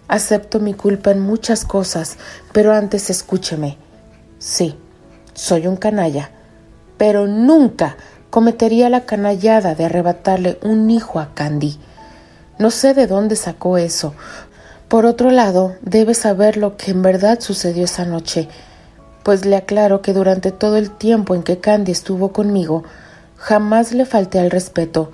Acepto 0.06 0.60
mi 0.60 0.74
culpa 0.74 1.10
en 1.10 1.18
muchas 1.18 1.64
cosas, 1.64 2.18
pero 2.52 2.72
antes 2.72 3.10
escúcheme. 3.10 3.78
Sí, 4.38 4.76
soy 5.34 5.66
un 5.66 5.76
canalla, 5.76 6.30
pero 6.96 7.26
nunca 7.26 7.96
cometería 8.30 8.88
la 8.88 9.06
canallada 9.06 9.74
de 9.74 9.84
arrebatarle 9.84 10.58
un 10.62 10.90
hijo 10.90 11.20
a 11.20 11.34
Candy. 11.34 11.78
No 12.58 12.70
sé 12.70 12.94
de 12.94 13.06
dónde 13.06 13.36
sacó 13.36 13.78
eso. 13.78 14.14
Por 14.88 15.06
otro 15.06 15.30
lado, 15.30 15.74
debe 15.82 16.14
saber 16.14 16.56
lo 16.56 16.76
que 16.76 16.90
en 16.90 17.02
verdad 17.02 17.40
sucedió 17.40 17.84
esa 17.84 18.04
noche 18.04 18.48
pues 19.28 19.44
le 19.44 19.56
aclaro 19.56 20.00
que 20.00 20.14
durante 20.14 20.52
todo 20.52 20.78
el 20.78 20.90
tiempo 20.90 21.34
en 21.34 21.42
que 21.42 21.58
Candy 21.58 21.92
estuvo 21.92 22.32
conmigo, 22.32 22.84
jamás 23.36 23.92
le 23.92 24.06
falté 24.06 24.38
al 24.38 24.50
respeto, 24.50 25.12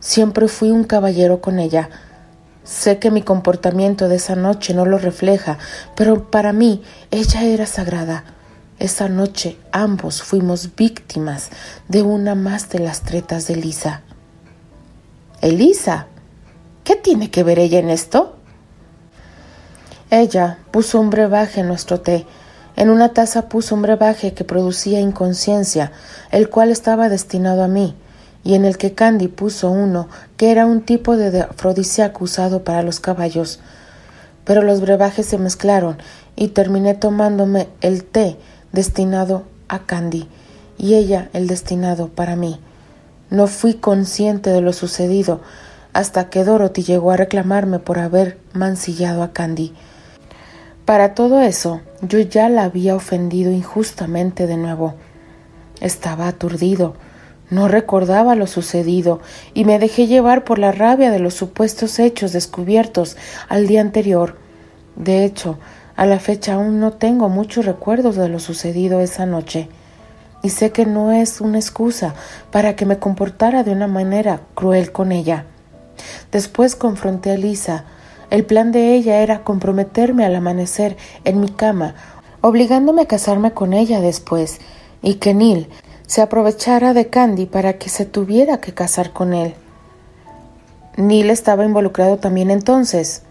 siempre 0.00 0.48
fui 0.48 0.72
un 0.72 0.82
caballero 0.82 1.40
con 1.40 1.60
ella. 1.60 1.88
Sé 2.64 2.98
que 2.98 3.12
mi 3.12 3.22
comportamiento 3.22 4.08
de 4.08 4.16
esa 4.16 4.34
noche 4.34 4.74
no 4.74 4.84
lo 4.84 4.98
refleja, 4.98 5.58
pero 5.94 6.28
para 6.28 6.52
mí 6.52 6.82
ella 7.12 7.44
era 7.44 7.66
sagrada. 7.66 8.24
Esa 8.82 9.08
noche 9.08 9.56
ambos 9.70 10.24
fuimos 10.24 10.74
víctimas 10.74 11.50
de 11.86 12.02
una 12.02 12.34
más 12.34 12.68
de 12.68 12.80
las 12.80 13.02
tretas 13.02 13.46
de 13.46 13.54
Elisa. 13.54 14.00
Elisa, 15.40 16.08
¿qué 16.82 16.96
tiene 16.96 17.30
que 17.30 17.44
ver 17.44 17.60
ella 17.60 17.78
en 17.78 17.90
esto? 17.90 18.34
Ella 20.10 20.58
puso 20.72 20.98
un 20.98 21.10
brebaje 21.10 21.60
en 21.60 21.68
nuestro 21.68 22.00
té 22.00 22.26
en 22.74 22.90
una 22.90 23.10
taza 23.10 23.48
puso 23.48 23.76
un 23.76 23.82
brebaje 23.82 24.34
que 24.34 24.42
producía 24.42 24.98
inconsciencia, 24.98 25.92
el 26.32 26.48
cual 26.48 26.72
estaba 26.72 27.08
destinado 27.08 27.62
a 27.62 27.68
mí, 27.68 27.94
y 28.42 28.54
en 28.54 28.64
el 28.64 28.78
que 28.78 28.94
Candy 28.94 29.28
puso 29.28 29.70
uno 29.70 30.08
que 30.36 30.50
era 30.50 30.66
un 30.66 30.80
tipo 30.80 31.16
de 31.16 31.42
afrodisíaco 31.42 32.24
usado 32.24 32.64
para 32.64 32.82
los 32.82 32.98
caballos. 32.98 33.60
Pero 34.44 34.62
los 34.62 34.80
brebajes 34.80 35.26
se 35.26 35.38
mezclaron 35.38 35.98
y 36.34 36.48
terminé 36.48 36.94
tomándome 36.94 37.68
el 37.80 38.02
té 38.02 38.38
destinado 38.72 39.44
a 39.68 39.80
Candy 39.80 40.28
y 40.78 40.94
ella 40.94 41.30
el 41.32 41.46
destinado 41.46 42.08
para 42.08 42.36
mí. 42.36 42.60
No 43.30 43.46
fui 43.46 43.74
consciente 43.74 44.50
de 44.50 44.60
lo 44.60 44.72
sucedido 44.72 45.40
hasta 45.92 46.30
que 46.30 46.44
Dorothy 46.44 46.82
llegó 46.82 47.10
a 47.10 47.16
reclamarme 47.16 47.78
por 47.78 47.98
haber 47.98 48.38
mancillado 48.52 49.22
a 49.22 49.32
Candy. 49.32 49.72
Para 50.84 51.14
todo 51.14 51.40
eso, 51.40 51.80
yo 52.00 52.18
ya 52.18 52.48
la 52.48 52.64
había 52.64 52.96
ofendido 52.96 53.52
injustamente 53.52 54.46
de 54.46 54.56
nuevo. 54.56 54.94
Estaba 55.80 56.28
aturdido, 56.28 56.94
no 57.50 57.68
recordaba 57.68 58.34
lo 58.34 58.46
sucedido 58.46 59.20
y 59.54 59.64
me 59.64 59.78
dejé 59.78 60.06
llevar 60.06 60.44
por 60.44 60.58
la 60.58 60.72
rabia 60.72 61.10
de 61.10 61.18
los 61.18 61.34
supuestos 61.34 61.98
hechos 61.98 62.32
descubiertos 62.32 63.16
al 63.48 63.66
día 63.66 63.80
anterior. 63.80 64.36
De 64.96 65.24
hecho, 65.24 65.58
a 66.02 66.06
la 66.06 66.18
fecha 66.18 66.54
aún 66.54 66.80
no 66.80 66.90
tengo 66.94 67.28
muchos 67.28 67.64
recuerdos 67.64 68.16
de 68.16 68.28
lo 68.28 68.40
sucedido 68.40 69.00
esa 69.00 69.24
noche. 69.24 69.68
Y 70.42 70.48
sé 70.48 70.72
que 70.72 70.84
no 70.84 71.12
es 71.12 71.40
una 71.40 71.58
excusa 71.58 72.16
para 72.50 72.74
que 72.74 72.86
me 72.86 72.98
comportara 72.98 73.62
de 73.62 73.70
una 73.70 73.86
manera 73.86 74.40
cruel 74.56 74.90
con 74.90 75.12
ella. 75.12 75.46
Después 76.32 76.74
confronté 76.74 77.30
a 77.30 77.36
Lisa, 77.36 77.84
El 78.30 78.44
plan 78.44 78.72
de 78.72 78.96
ella 78.96 79.22
era 79.22 79.44
comprometerme 79.44 80.24
al 80.24 80.34
amanecer 80.34 80.96
en 81.22 81.38
mi 81.38 81.50
cama, 81.50 81.94
obligándome 82.40 83.02
a 83.02 83.06
casarme 83.06 83.52
con 83.52 83.72
ella 83.72 84.00
después, 84.00 84.58
y 85.02 85.14
que 85.14 85.34
Neil 85.34 85.68
se 86.08 86.20
aprovechara 86.20 86.94
de 86.94 87.10
Candy 87.10 87.46
para 87.46 87.74
que 87.74 87.88
se 87.88 88.06
tuviera 88.06 88.58
que 88.60 88.74
casar 88.74 89.12
con 89.12 89.34
él. 89.34 89.54
Neil 90.96 91.30
estaba 91.30 91.64
involucrado 91.64 92.16
también 92.16 92.50
entonces. 92.50 93.22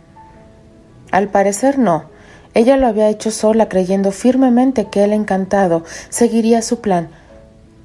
Al 1.12 1.28
parecer 1.28 1.78
no. 1.78 2.10
Ella 2.54 2.78
lo 2.78 2.88
había 2.88 3.10
hecho 3.10 3.32
sola 3.32 3.70
creyendo 3.70 4.12
firmemente 4.12 4.88
que 4.90 5.04
el 5.04 5.14
encantado 5.14 5.84
seguiría 6.10 6.62
su 6.62 6.82
plan, 6.82 7.10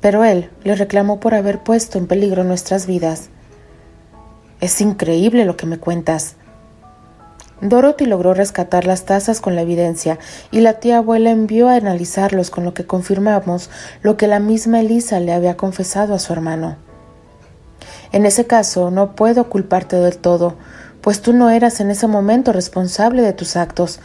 pero 0.01 0.25
él 0.25 0.51
le 0.65 0.75
reclamó 0.75 1.21
por 1.21 1.35
haber 1.35 1.61
puesto 1.61 1.99
en 1.99 2.07
peligro 2.07 2.45
nuestras 2.45 2.87
vidas. 2.87 3.29
Es 4.61 4.81
increíble 4.81 5.45
lo 5.45 5.57
que 5.57 5.67
me 5.67 5.79
cuentas. 5.79 6.37
Dorothy 7.61 8.05
logró 8.05 8.35
rescatar 8.35 8.87
las 8.87 9.05
tazas 9.05 9.41
con 9.41 9.55
la 9.55 9.63
evidencia 9.63 10.19
y 10.51 10.61
la 10.61 10.75
tía 10.75 10.99
abuela 10.99 11.31
envió 11.31 11.69
a 11.69 11.77
analizarlos 11.77 12.51
con 12.51 12.65
lo 12.65 12.75
que 12.75 12.87
confirmamos 12.87 13.71
lo 14.03 14.17
que 14.17 14.27
la 14.27 14.41
misma 14.41 14.81
Elisa 14.81 15.21
le 15.21 15.33
había 15.33 15.57
confesado 15.57 16.15
a 16.15 16.19
su 16.19 16.33
hermano. 16.33 16.77
En 18.13 18.27
ese 18.27 18.47
caso 18.47 18.91
no 18.91 19.17
puedo 19.17 19.49
culparte 19.49 19.97
del 19.97 20.19
todo, 20.19 20.55
pues 21.01 21.23
tú 21.23 21.33
no 21.33 21.49
eras 21.51 21.81
en 21.81 21.91
ese 21.91 22.07
momento 22.07 22.53
responsable 22.53 23.23
de 23.23 23.33
tus 23.33 23.57
actos, 23.57 24.01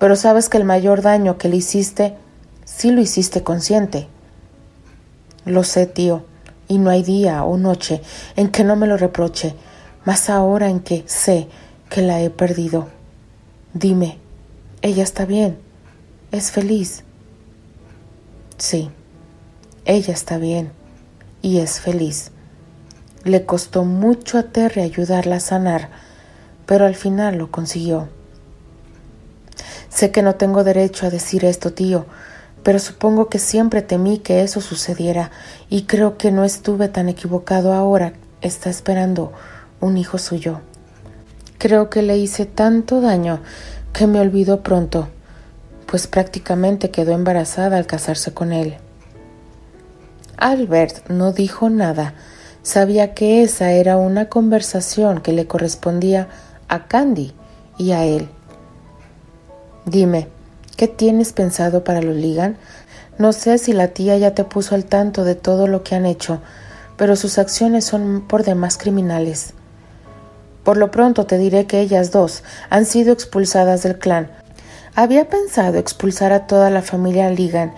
pero 0.00 0.16
sabes 0.16 0.48
que 0.48 0.56
el 0.56 0.64
mayor 0.64 1.02
daño 1.02 1.36
que 1.36 1.50
le 1.50 1.56
hiciste, 1.56 2.14
sí 2.64 2.90
lo 2.90 3.02
hiciste 3.02 3.42
consciente. 3.42 4.08
Lo 5.44 5.62
sé, 5.62 5.86
tío, 5.86 6.24
y 6.68 6.78
no 6.78 6.88
hay 6.88 7.02
día 7.02 7.44
o 7.44 7.58
noche 7.58 8.00
en 8.34 8.48
que 8.48 8.64
no 8.64 8.76
me 8.76 8.86
lo 8.86 8.96
reproche, 8.96 9.54
más 10.06 10.30
ahora 10.30 10.70
en 10.70 10.80
que 10.80 11.04
sé 11.06 11.48
que 11.90 12.00
la 12.00 12.22
he 12.22 12.30
perdido. 12.30 12.88
Dime, 13.74 14.18
¿ella 14.80 15.02
está 15.02 15.26
bien? 15.26 15.58
¿Es 16.32 16.50
feliz? 16.50 17.04
Sí, 18.56 18.90
ella 19.84 20.14
está 20.14 20.38
bien 20.38 20.72
y 21.42 21.58
es 21.58 21.78
feliz. 21.78 22.30
Le 23.24 23.44
costó 23.44 23.84
mucho 23.84 24.38
a 24.38 24.44
Terry 24.44 24.80
ayudarla 24.80 25.36
a 25.36 25.40
sanar, 25.40 25.90
pero 26.64 26.86
al 26.86 26.94
final 26.94 27.36
lo 27.36 27.50
consiguió. 27.50 28.08
Sé 29.90 30.10
que 30.12 30.22
no 30.22 30.36
tengo 30.36 30.64
derecho 30.64 31.06
a 31.06 31.10
decir 31.10 31.44
esto, 31.44 31.72
tío, 31.72 32.06
pero 32.62 32.78
supongo 32.78 33.28
que 33.28 33.38
siempre 33.38 33.82
temí 33.82 34.18
que 34.18 34.42
eso 34.42 34.60
sucediera 34.60 35.30
y 35.68 35.82
creo 35.82 36.16
que 36.16 36.30
no 36.30 36.44
estuve 36.44 36.88
tan 36.88 37.08
equivocado 37.08 37.74
ahora. 37.74 38.14
Está 38.40 38.70
esperando 38.70 39.32
un 39.80 39.98
hijo 39.98 40.16
suyo. 40.16 40.60
Creo 41.58 41.90
que 41.90 42.02
le 42.02 42.16
hice 42.16 42.46
tanto 42.46 43.00
daño 43.00 43.40
que 43.92 44.06
me 44.06 44.20
olvidó 44.20 44.62
pronto, 44.62 45.08
pues 45.86 46.06
prácticamente 46.06 46.90
quedó 46.90 47.12
embarazada 47.12 47.76
al 47.76 47.86
casarse 47.86 48.32
con 48.32 48.52
él. 48.52 48.76
Albert 50.36 51.08
no 51.10 51.32
dijo 51.32 51.68
nada. 51.68 52.14
Sabía 52.62 53.12
que 53.14 53.42
esa 53.42 53.72
era 53.72 53.96
una 53.96 54.28
conversación 54.28 55.20
que 55.20 55.32
le 55.32 55.46
correspondía 55.46 56.28
a 56.68 56.86
Candy 56.86 57.34
y 57.76 57.92
a 57.92 58.04
él. 58.04 58.28
Dime, 59.86 60.28
¿qué 60.76 60.88
tienes 60.88 61.32
pensado 61.32 61.84
para 61.84 62.02
los 62.02 62.14
Ligan? 62.14 62.56
No 63.18 63.32
sé 63.32 63.58
si 63.58 63.72
la 63.72 63.88
tía 63.88 64.16
ya 64.18 64.34
te 64.34 64.44
puso 64.44 64.74
al 64.74 64.84
tanto 64.84 65.24
de 65.24 65.34
todo 65.34 65.66
lo 65.66 65.82
que 65.82 65.94
han 65.94 66.04
hecho, 66.04 66.40
pero 66.96 67.16
sus 67.16 67.38
acciones 67.38 67.86
son 67.86 68.24
por 68.28 68.44
demás 68.44 68.76
criminales. 68.76 69.54
Por 70.64 70.76
lo 70.76 70.90
pronto 70.90 71.24
te 71.24 71.38
diré 71.38 71.66
que 71.66 71.80
ellas 71.80 72.10
dos 72.10 72.42
han 72.68 72.84
sido 72.84 73.12
expulsadas 73.12 73.82
del 73.82 73.98
clan. 73.98 74.30
Había 74.94 75.28
pensado 75.28 75.78
expulsar 75.78 76.32
a 76.32 76.46
toda 76.46 76.68
la 76.68 76.82
familia 76.82 77.30
Ligan, 77.30 77.72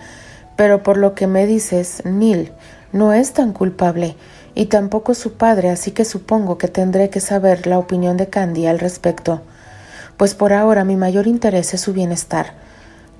pero 0.57 0.83
por 0.83 0.97
lo 0.97 1.15
que 1.15 1.27
me 1.27 1.45
dices, 1.47 2.01
Neil 2.03 2.51
no 2.91 3.13
es 3.13 3.31
tan 3.31 3.53
culpable, 3.53 4.15
y 4.55 4.65
tampoco 4.65 5.13
su 5.13 5.33
padre, 5.33 5.69
así 5.69 5.91
que 5.91 6.05
supongo 6.05 6.57
que 6.57 6.67
tendré 6.67 7.09
que 7.09 7.21
saber 7.21 7.65
la 7.65 7.79
opinión 7.79 8.17
de 8.17 8.27
Candy 8.27 8.67
al 8.67 8.79
respecto, 8.79 9.41
pues 10.17 10.35
por 10.35 10.53
ahora 10.53 10.83
mi 10.83 10.95
mayor 10.95 11.27
interés 11.27 11.73
es 11.73 11.81
su 11.81 11.93
bienestar, 11.93 12.53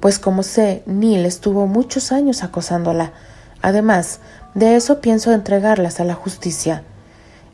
pues 0.04 0.20
como 0.20 0.44
sé, 0.44 0.84
Neil 0.86 1.26
estuvo 1.26 1.66
muchos 1.66 2.12
años 2.12 2.44
acosándola. 2.44 3.14
Además, 3.62 4.20
de 4.54 4.76
eso 4.76 5.00
pienso 5.00 5.32
entregarlas 5.32 6.02
a 6.02 6.04
la 6.04 6.14
justicia. 6.14 6.84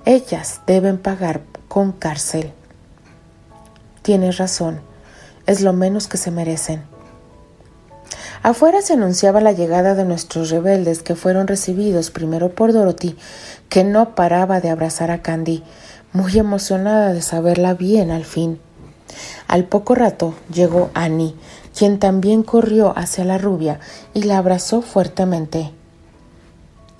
Ellas 0.04 0.62
deben 0.66 0.98
pagar 0.98 1.42
con 1.68 1.92
cárcel. 1.92 2.52
Tienes 4.02 4.40
razón, 4.40 4.82
es 5.46 5.62
lo 5.62 5.74
menos 5.74 6.08
que 6.08 6.18
se 6.18 6.32
merecen. 6.32 6.82
Afuera 8.42 8.82
se 8.82 8.94
anunciaba 8.94 9.42
la 9.42 9.52
llegada 9.52 9.94
de 9.94 10.06
nuestros 10.06 10.50
rebeldes 10.50 11.04
que 11.04 11.14
fueron 11.14 11.46
recibidos 11.46 12.10
primero 12.10 12.50
por 12.56 12.74
Dorothy, 12.74 13.16
que 13.70 13.84
no 13.84 14.16
paraba 14.16 14.60
de 14.60 14.72
abrazar 14.72 15.12
a 15.12 15.22
Candy, 15.22 15.64
muy 16.14 16.40
emocionada 16.40 17.14
de 17.14 17.22
saberla 17.22 17.76
bien 17.76 18.10
al 18.10 18.26
fin. 18.26 18.60
Al 19.48 19.66
poco 19.66 19.96
rato 19.96 20.36
llegó 20.54 20.90
Annie, 20.94 21.36
quien 21.78 22.00
también 22.00 22.44
corrió 22.44 22.98
hacia 22.98 23.26
la 23.26 23.38
rubia 23.38 23.80
y 24.14 24.24
la 24.24 24.38
abrazó 24.38 24.82
fuertemente. 24.82 25.72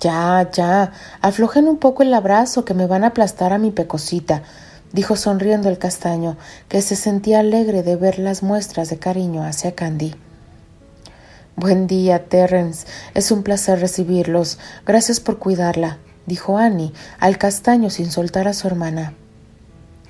Ya, 0.00 0.48
ya, 0.52 0.92
aflojen 1.20 1.68
un 1.68 1.76
poco 1.76 2.02
el 2.02 2.14
abrazo 2.14 2.64
que 2.64 2.74
me 2.74 2.86
van 2.86 3.04
a 3.04 3.08
aplastar 3.08 3.52
a 3.52 3.58
mi 3.58 3.70
pecosita, 3.70 4.42
dijo 4.92 5.16
sonriendo 5.16 5.68
el 5.68 5.78
castaño, 5.78 6.36
que 6.68 6.80
se 6.80 6.96
sentía 6.96 7.40
alegre 7.40 7.82
de 7.82 7.96
ver 7.96 8.18
las 8.18 8.42
muestras 8.42 8.88
de 8.88 8.98
cariño 8.98 9.44
hacia 9.44 9.74
Candy. 9.74 10.14
Buen 11.56 11.86
día, 11.86 12.24
Terrence. 12.24 12.86
Es 13.12 13.30
un 13.30 13.42
placer 13.42 13.80
recibirlos. 13.80 14.58
Gracias 14.86 15.20
por 15.20 15.38
cuidarla, 15.38 15.98
dijo 16.24 16.56
Annie 16.56 16.94
al 17.18 17.36
castaño 17.36 17.90
sin 17.90 18.10
soltar 18.10 18.48
a 18.48 18.54
su 18.54 18.66
hermana. 18.66 19.12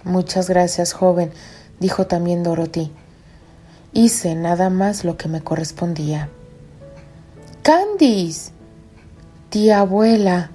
Muchas 0.05 0.49
gracias, 0.49 0.93
joven, 0.93 1.33
dijo 1.81 2.07
también 2.07 2.45
Dorothy. 2.45 2.93
Hice 3.93 4.37
nada 4.37 4.71
más 4.71 5.05
lo 5.05 5.17
que 5.17 5.29
me 5.29 5.41
correspondía. 5.41 6.29
Candice. 7.63 8.53
Tía 9.49 9.81
abuela. 9.81 10.51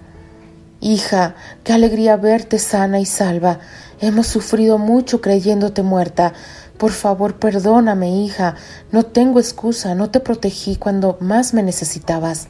Hija, 0.80 1.36
qué 1.64 1.74
alegría 1.74 2.16
verte 2.16 2.60
sana 2.60 3.00
y 3.00 3.06
salva. 3.06 3.60
Hemos 4.00 4.28
sufrido 4.28 4.78
mucho 4.78 5.20
creyéndote 5.20 5.84
muerta. 5.84 6.34
Por 6.78 6.92
favor, 6.92 7.40
perdóname, 7.40 8.10
hija. 8.24 8.56
No 8.92 9.04
tengo 9.04 9.40
excusa, 9.40 9.96
no 9.96 10.12
te 10.12 10.20
protegí 10.20 10.76
cuando 10.76 11.18
más 11.22 11.54
me 11.54 11.64
necesitabas, 11.64 12.48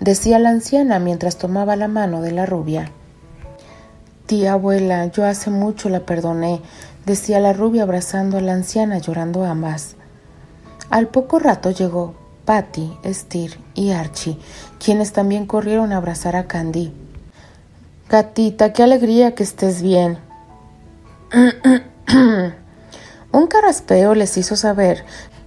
decía 0.00 0.38
la 0.38 0.50
anciana 0.50 0.98
mientras 0.98 1.36
tomaba 1.36 1.76
la 1.76 1.88
mano 1.88 2.20
de 2.22 2.32
la 2.32 2.46
rubia. 2.46 2.90
Tía 4.26 4.52
abuela, 4.52 5.06
yo 5.06 5.24
hace 5.24 5.50
mucho 5.50 5.88
la 5.88 6.06
perdoné, 6.06 6.60
decía 7.10 7.40
la 7.40 7.52
rubia 7.52 7.82
abrazando 7.82 8.38
a 8.38 8.40
la 8.40 8.52
anciana 8.52 8.98
llorando 8.98 9.44
ambas. 9.44 9.96
Al 10.90 11.08
poco 11.08 11.40
rato 11.40 11.72
llegó 11.72 12.14
Patty, 12.44 12.96
Steer 13.04 13.58
y 13.74 13.90
Archie, 13.90 14.38
quienes 14.78 15.12
también 15.12 15.46
corrieron 15.46 15.92
a 15.92 15.96
abrazar 15.96 16.36
a 16.36 16.46
Candy. 16.46 16.92
Gatita, 18.08 18.72
qué 18.72 18.84
alegría 18.84 19.34
que 19.34 19.42
estés 19.42 19.82
bien. 19.82 20.18
Un 23.32 23.46
carraspeo 23.48 24.14
les 24.14 24.36
hizo 24.36 24.54
saber 24.54 25.04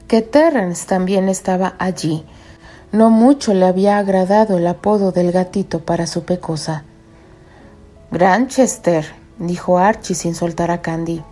que 0.08 0.22
Terrence 0.22 0.86
también 0.86 1.30
estaba 1.30 1.76
allí. 1.80 2.26
No 2.92 3.10
mucho 3.10 3.54
le 3.54 3.66
había 3.66 3.98
agradado 3.98 4.58
el 4.58 4.68
apodo 4.68 5.14
del 5.14 5.32
gatito 5.32 5.80
para 5.80 6.08
su 6.08 6.26
pecosa. 6.26 6.84
Granchester, 8.12 9.06
dijo 9.38 9.78
Archie 9.78 10.16
sin 10.16 10.36
soltar 10.36 10.72
a 10.72 10.82
Candy. 10.82 11.24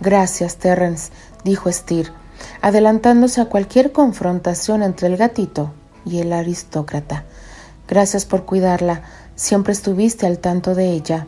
Gracias, 0.00 0.56
Terrence, 0.56 1.12
dijo 1.44 1.70
Steer, 1.70 2.12
adelantándose 2.60 3.40
a 3.40 3.46
cualquier 3.46 3.92
confrontación 3.92 4.82
entre 4.82 5.08
el 5.08 5.16
gatito 5.16 5.72
y 6.04 6.20
el 6.20 6.32
aristócrata. 6.32 7.24
Gracias 7.88 8.24
por 8.24 8.44
cuidarla. 8.44 9.02
Siempre 9.36 9.72
estuviste 9.72 10.26
al 10.26 10.38
tanto 10.38 10.74
de 10.74 10.90
ella. 10.90 11.26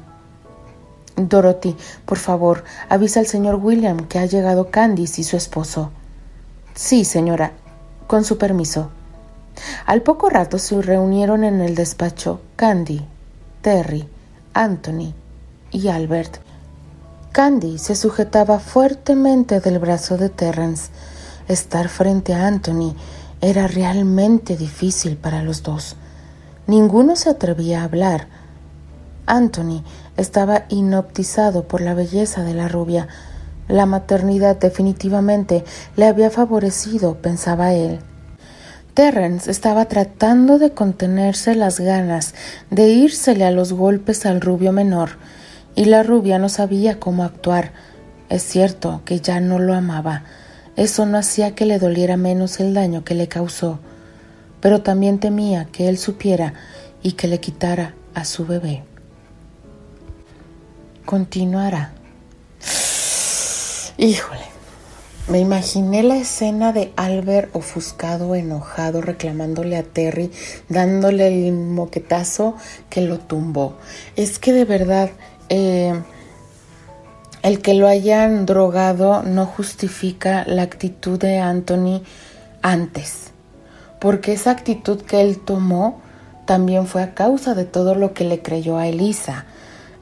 Dorothy, 1.17 1.77
por 2.05 2.19
favor, 2.19 2.65
avisa 2.89 3.21
al 3.21 3.27
señor 3.27 3.57
William 3.57 4.07
que 4.07 4.19
ha 4.19 4.27
llegado 4.27 4.71
Candice 4.71 5.23
y 5.23 5.25
su 5.25 5.37
esposo. 5.37 5.91
Sí, 6.75 7.05
señora, 7.05 7.53
con 8.07 8.25
su 8.25 8.37
permiso. 8.37 8.91
Al 9.87 10.03
poco 10.03 10.29
rato 10.29 10.59
se 10.59 10.81
reunieron 10.83 11.45
en 11.45 11.61
el 11.61 11.75
despacho 11.75 12.41
Candy, 12.57 13.07
Terry, 13.63 14.07
Anthony 14.53 15.15
y 15.71 15.89
Albert. 15.89 16.46
Candy 17.37 17.77
se 17.77 17.97
sujetaba 17.97 18.61
fuertemente 18.61 19.61
del 19.61 19.79
brazo 19.79 20.17
de 20.17 20.31
Terrence. 20.31 20.91
Estar 21.49 21.91
frente 21.91 22.33
a 22.33 22.47
Anthony 22.47 22.97
era 23.43 23.67
realmente 23.67 24.57
difícil 24.57 25.19
para 25.19 25.43
los 25.43 25.63
dos. 25.63 25.97
Ninguno 26.67 27.15
se 27.15 27.29
atrevía 27.29 27.83
a 27.83 27.85
hablar. 27.85 28.29
Anthony 29.27 29.85
estaba 30.17 30.65
hipnotizado 30.71 31.69
por 31.69 31.83
la 31.83 31.93
belleza 31.93 32.43
de 32.43 32.55
la 32.55 32.69
rubia, 32.69 33.07
La 33.69 33.85
maternidad 33.85 34.57
definitivamente 34.57 35.63
le 35.95 36.07
había 36.07 36.31
favorecido, 36.31 37.17
pensaba 37.17 37.75
él. 37.75 37.99
Terrence 38.95 39.51
estaba 39.51 39.85
tratando 39.85 40.59
de 40.59 40.71
contenerse 40.71 41.55
las 41.55 41.81
ganas 41.81 42.35
de 42.71 42.89
írsele 42.89 43.45
a 43.45 43.51
los 43.51 43.75
golpes 43.75 44.25
al 44.25 44.41
rubio 44.41 44.73
menor, 44.73 45.19
y 45.77 45.85
la 45.85 46.03
rubia 46.03 46.39
no 46.39 46.49
sabía 46.49 46.99
cómo 46.99 47.23
actuar. 47.23 47.73
Es 48.29 48.43
cierto 48.43 49.03
que 49.05 49.21
ya 49.21 49.39
no 49.39 49.59
lo 49.61 49.75
amaba. 49.75 50.25
Eso 50.75 51.07
no 51.07 51.19
hacía 51.19 51.55
que 51.55 51.67
le 51.67 51.79
doliera 51.79 52.17
menos 52.17 52.59
el 52.59 52.75
daño 52.75 53.05
que 53.05 53.15
le 53.15 53.29
causó, 53.29 53.79
pero 54.61 54.83
también 54.83 55.21
temía 55.21 55.67
que 55.67 55.89
él 55.89 55.99
supiera 55.99 56.55
y 57.03 57.13
que 57.13 57.29
le 57.29 57.39
quitara 57.39 57.95
a 58.15 58.25
su 58.25 58.47
bebé. 58.47 58.83
Continuará. 61.05 61.93
Híjole, 63.99 64.45
me 65.29 65.41
imaginé 65.41 66.03
la 66.03 66.17
escena 66.17 66.73
de 66.73 66.93
Albert 66.97 67.55
ofuscado, 67.55 68.35
enojado, 68.35 69.01
reclamándole 69.01 69.77
a 69.77 69.83
Terry, 69.83 70.31
dándole 70.69 71.27
el 71.29 71.53
moquetazo 71.53 72.57
que 72.91 73.01
lo 73.01 73.19
tumbó. 73.19 73.77
Es 74.17 74.39
que 74.39 74.53
de 74.53 74.65
verdad, 74.65 75.11
eh, 75.49 76.03
el 77.43 77.63
que 77.63 77.75
lo 77.75 77.87
hayan 77.87 78.47
drogado 78.47 79.23
no 79.23 79.47
justifica 79.47 80.45
la 80.47 80.63
actitud 80.63 81.19
de 81.19 81.39
Anthony 81.39 82.03
antes, 82.63 83.31
porque 84.01 84.33
esa 84.33 84.51
actitud 84.51 85.03
que 85.03 85.21
él 85.21 85.39
tomó 85.39 86.01
también 86.47 86.87
fue 86.87 87.03
a 87.03 87.15
causa 87.15 87.55
de 87.55 87.65
todo 87.65 87.95
lo 87.95 88.15
que 88.15 88.25
le 88.25 88.43
creyó 88.43 88.79
a 88.79 88.87
Elisa. 88.87 89.45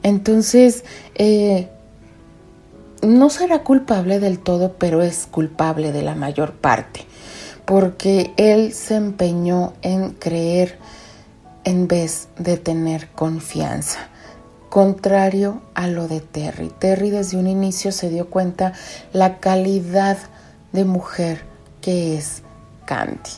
Entonces, 0.03 0.85
eh, 1.15 1.69
no 3.01 3.29
será 3.29 3.63
culpable 3.63 4.19
del 4.19 4.39
todo, 4.39 4.73
pero 4.77 5.01
es 5.01 5.27
culpable 5.29 5.91
de 5.91 6.01
la 6.01 6.15
mayor 6.15 6.53
parte, 6.53 7.01
porque 7.65 8.33
él 8.37 8.73
se 8.73 8.95
empeñó 8.95 9.73
en 9.81 10.11
creer 10.11 10.77
en 11.63 11.87
vez 11.87 12.29
de 12.37 12.57
tener 12.57 13.09
confianza, 13.09 14.07
contrario 14.75 15.61
a 15.73 15.87
lo 15.87 16.09
de 16.09 16.19
Terry. 16.19 16.67
Terry 16.67 17.09
desde 17.09 17.37
un 17.37 17.47
inicio 17.47 17.93
se 17.93 18.09
dio 18.09 18.29
cuenta 18.29 18.73
la 19.13 19.39
calidad 19.39 20.17
de 20.73 20.83
mujer 20.83 21.43
que 21.79 22.17
es 22.17 22.41
Candy. 22.83 23.29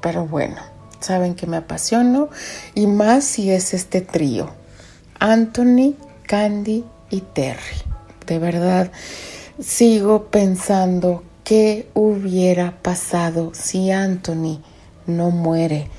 Pero 0.00 0.26
bueno, 0.26 0.56
saben 0.98 1.34
que 1.34 1.46
me 1.46 1.58
apasiono 1.58 2.30
y 2.74 2.86
más 2.86 3.24
si 3.24 3.50
es 3.50 3.74
este 3.74 4.00
trío. 4.00 4.52
Anthony, 5.18 5.96
Candy 6.26 6.86
y 7.10 7.20
Terry. 7.20 7.82
De 8.26 8.38
verdad, 8.38 8.90
sigo 9.60 10.28
pensando 10.30 11.22
qué 11.44 11.90
hubiera 11.92 12.80
pasado 12.80 13.52
si 13.52 13.90
Anthony 13.90 14.62
no 15.06 15.30
muere 15.30 15.90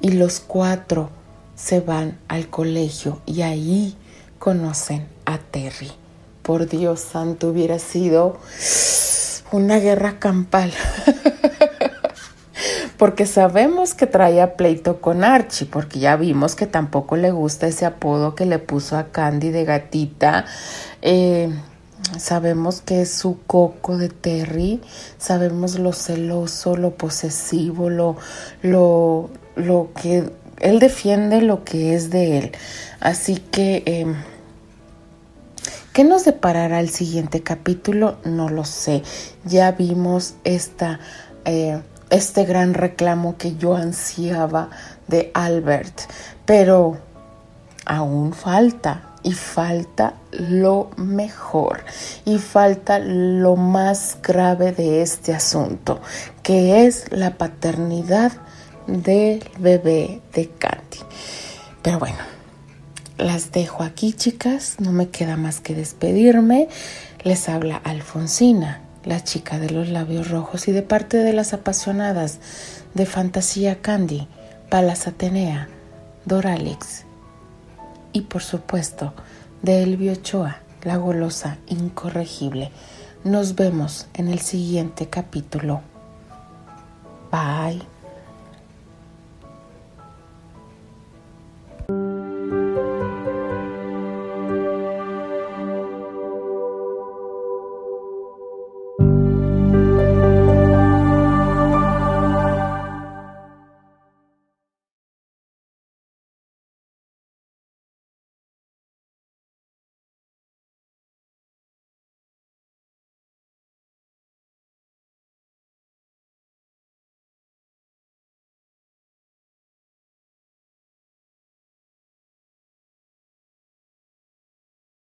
y 0.00 0.12
los 0.12 0.40
cuatro 0.40 1.10
se 1.56 1.80
van 1.80 2.18
al 2.26 2.48
colegio 2.48 3.20
y 3.26 3.42
ahí 3.42 3.98
conocen 4.40 5.06
a 5.26 5.38
Terry. 5.38 5.92
Por 6.42 6.66
Dios 6.66 6.98
santo, 6.98 7.50
hubiera 7.50 7.78
sido 7.78 8.38
una 9.52 9.78
guerra 9.78 10.18
campal. 10.18 10.72
porque 12.96 13.26
sabemos 13.26 13.94
que 13.94 14.06
traía 14.06 14.56
pleito 14.56 15.00
con 15.00 15.24
Archie, 15.24 15.66
porque 15.66 16.00
ya 16.00 16.16
vimos 16.16 16.56
que 16.56 16.66
tampoco 16.66 17.16
le 17.16 17.30
gusta 17.30 17.68
ese 17.68 17.86
apodo 17.86 18.34
que 18.34 18.46
le 18.46 18.58
puso 18.58 18.96
a 18.96 19.12
Candy 19.12 19.50
de 19.50 19.64
gatita. 19.64 20.46
Eh, 21.02 21.54
sabemos 22.18 22.80
que 22.80 23.02
es 23.02 23.12
su 23.12 23.38
coco 23.46 23.98
de 23.98 24.08
Terry, 24.08 24.80
sabemos 25.18 25.78
lo 25.78 25.92
celoso, 25.92 26.76
lo 26.76 26.94
posesivo, 26.94 27.90
lo, 27.90 28.16
lo, 28.62 29.30
lo 29.54 29.90
que 29.94 30.30
él 30.60 30.78
defiende 30.78 31.42
lo 31.42 31.64
que 31.64 31.94
es 31.94 32.10
de 32.10 32.38
él. 32.38 32.52
Así 33.00 33.36
que, 33.36 33.82
eh, 33.86 34.06
¿qué 35.92 36.04
nos 36.04 36.24
deparará 36.24 36.80
el 36.80 36.90
siguiente 36.90 37.42
capítulo? 37.42 38.18
No 38.24 38.48
lo 38.48 38.64
sé. 38.64 39.02
Ya 39.44 39.72
vimos 39.72 40.34
esta 40.44 41.00
eh, 41.44 41.80
este 42.10 42.44
gran 42.44 42.74
reclamo 42.74 43.36
que 43.38 43.56
yo 43.56 43.76
ansiaba 43.76 44.70
de 45.06 45.30
Albert, 45.32 46.00
pero 46.44 46.98
aún 47.86 48.32
falta 48.32 49.14
y 49.22 49.32
falta 49.32 50.14
lo 50.32 50.90
mejor 50.96 51.84
y 52.24 52.38
falta 52.38 52.98
lo 52.98 53.56
más 53.56 54.18
grave 54.22 54.72
de 54.72 55.02
este 55.02 55.34
asunto, 55.34 56.00
que 56.42 56.86
es 56.86 57.06
la 57.12 57.38
paternidad 57.38 58.32
del 58.86 59.44
bebé 59.58 60.20
de 60.34 60.48
Candy. 60.50 60.98
Pero 61.82 61.98
bueno, 61.98 62.18
las 63.20 63.52
dejo 63.52 63.82
aquí 63.82 64.12
chicas, 64.12 64.76
no 64.80 64.92
me 64.92 65.08
queda 65.08 65.36
más 65.36 65.60
que 65.60 65.74
despedirme. 65.74 66.68
Les 67.22 67.48
habla 67.48 67.76
Alfonsina 67.76 68.82
la 69.04 69.22
chica 69.22 69.58
de 69.58 69.70
los 69.70 69.88
labios 69.88 70.30
rojos 70.30 70.68
y 70.68 70.72
de 70.72 70.82
parte 70.82 71.16
de 71.18 71.32
las 71.32 71.52
apasionadas 71.52 72.38
de 72.94 73.06
Fantasía 73.06 73.80
Candy, 73.80 74.28
Palas 74.68 75.06
Atenea, 75.06 75.68
Doralix 76.24 77.04
y 78.12 78.22
por 78.22 78.42
supuesto 78.42 79.14
de 79.62 79.82
Elvio 79.82 80.12
Ochoa, 80.12 80.58
la 80.82 80.96
golosa 80.96 81.58
incorregible. 81.66 82.70
Nos 83.24 83.54
vemos 83.54 84.06
en 84.14 84.28
el 84.28 84.40
siguiente 84.40 85.08
capítulo. 85.08 85.82
Bye. 87.30 87.89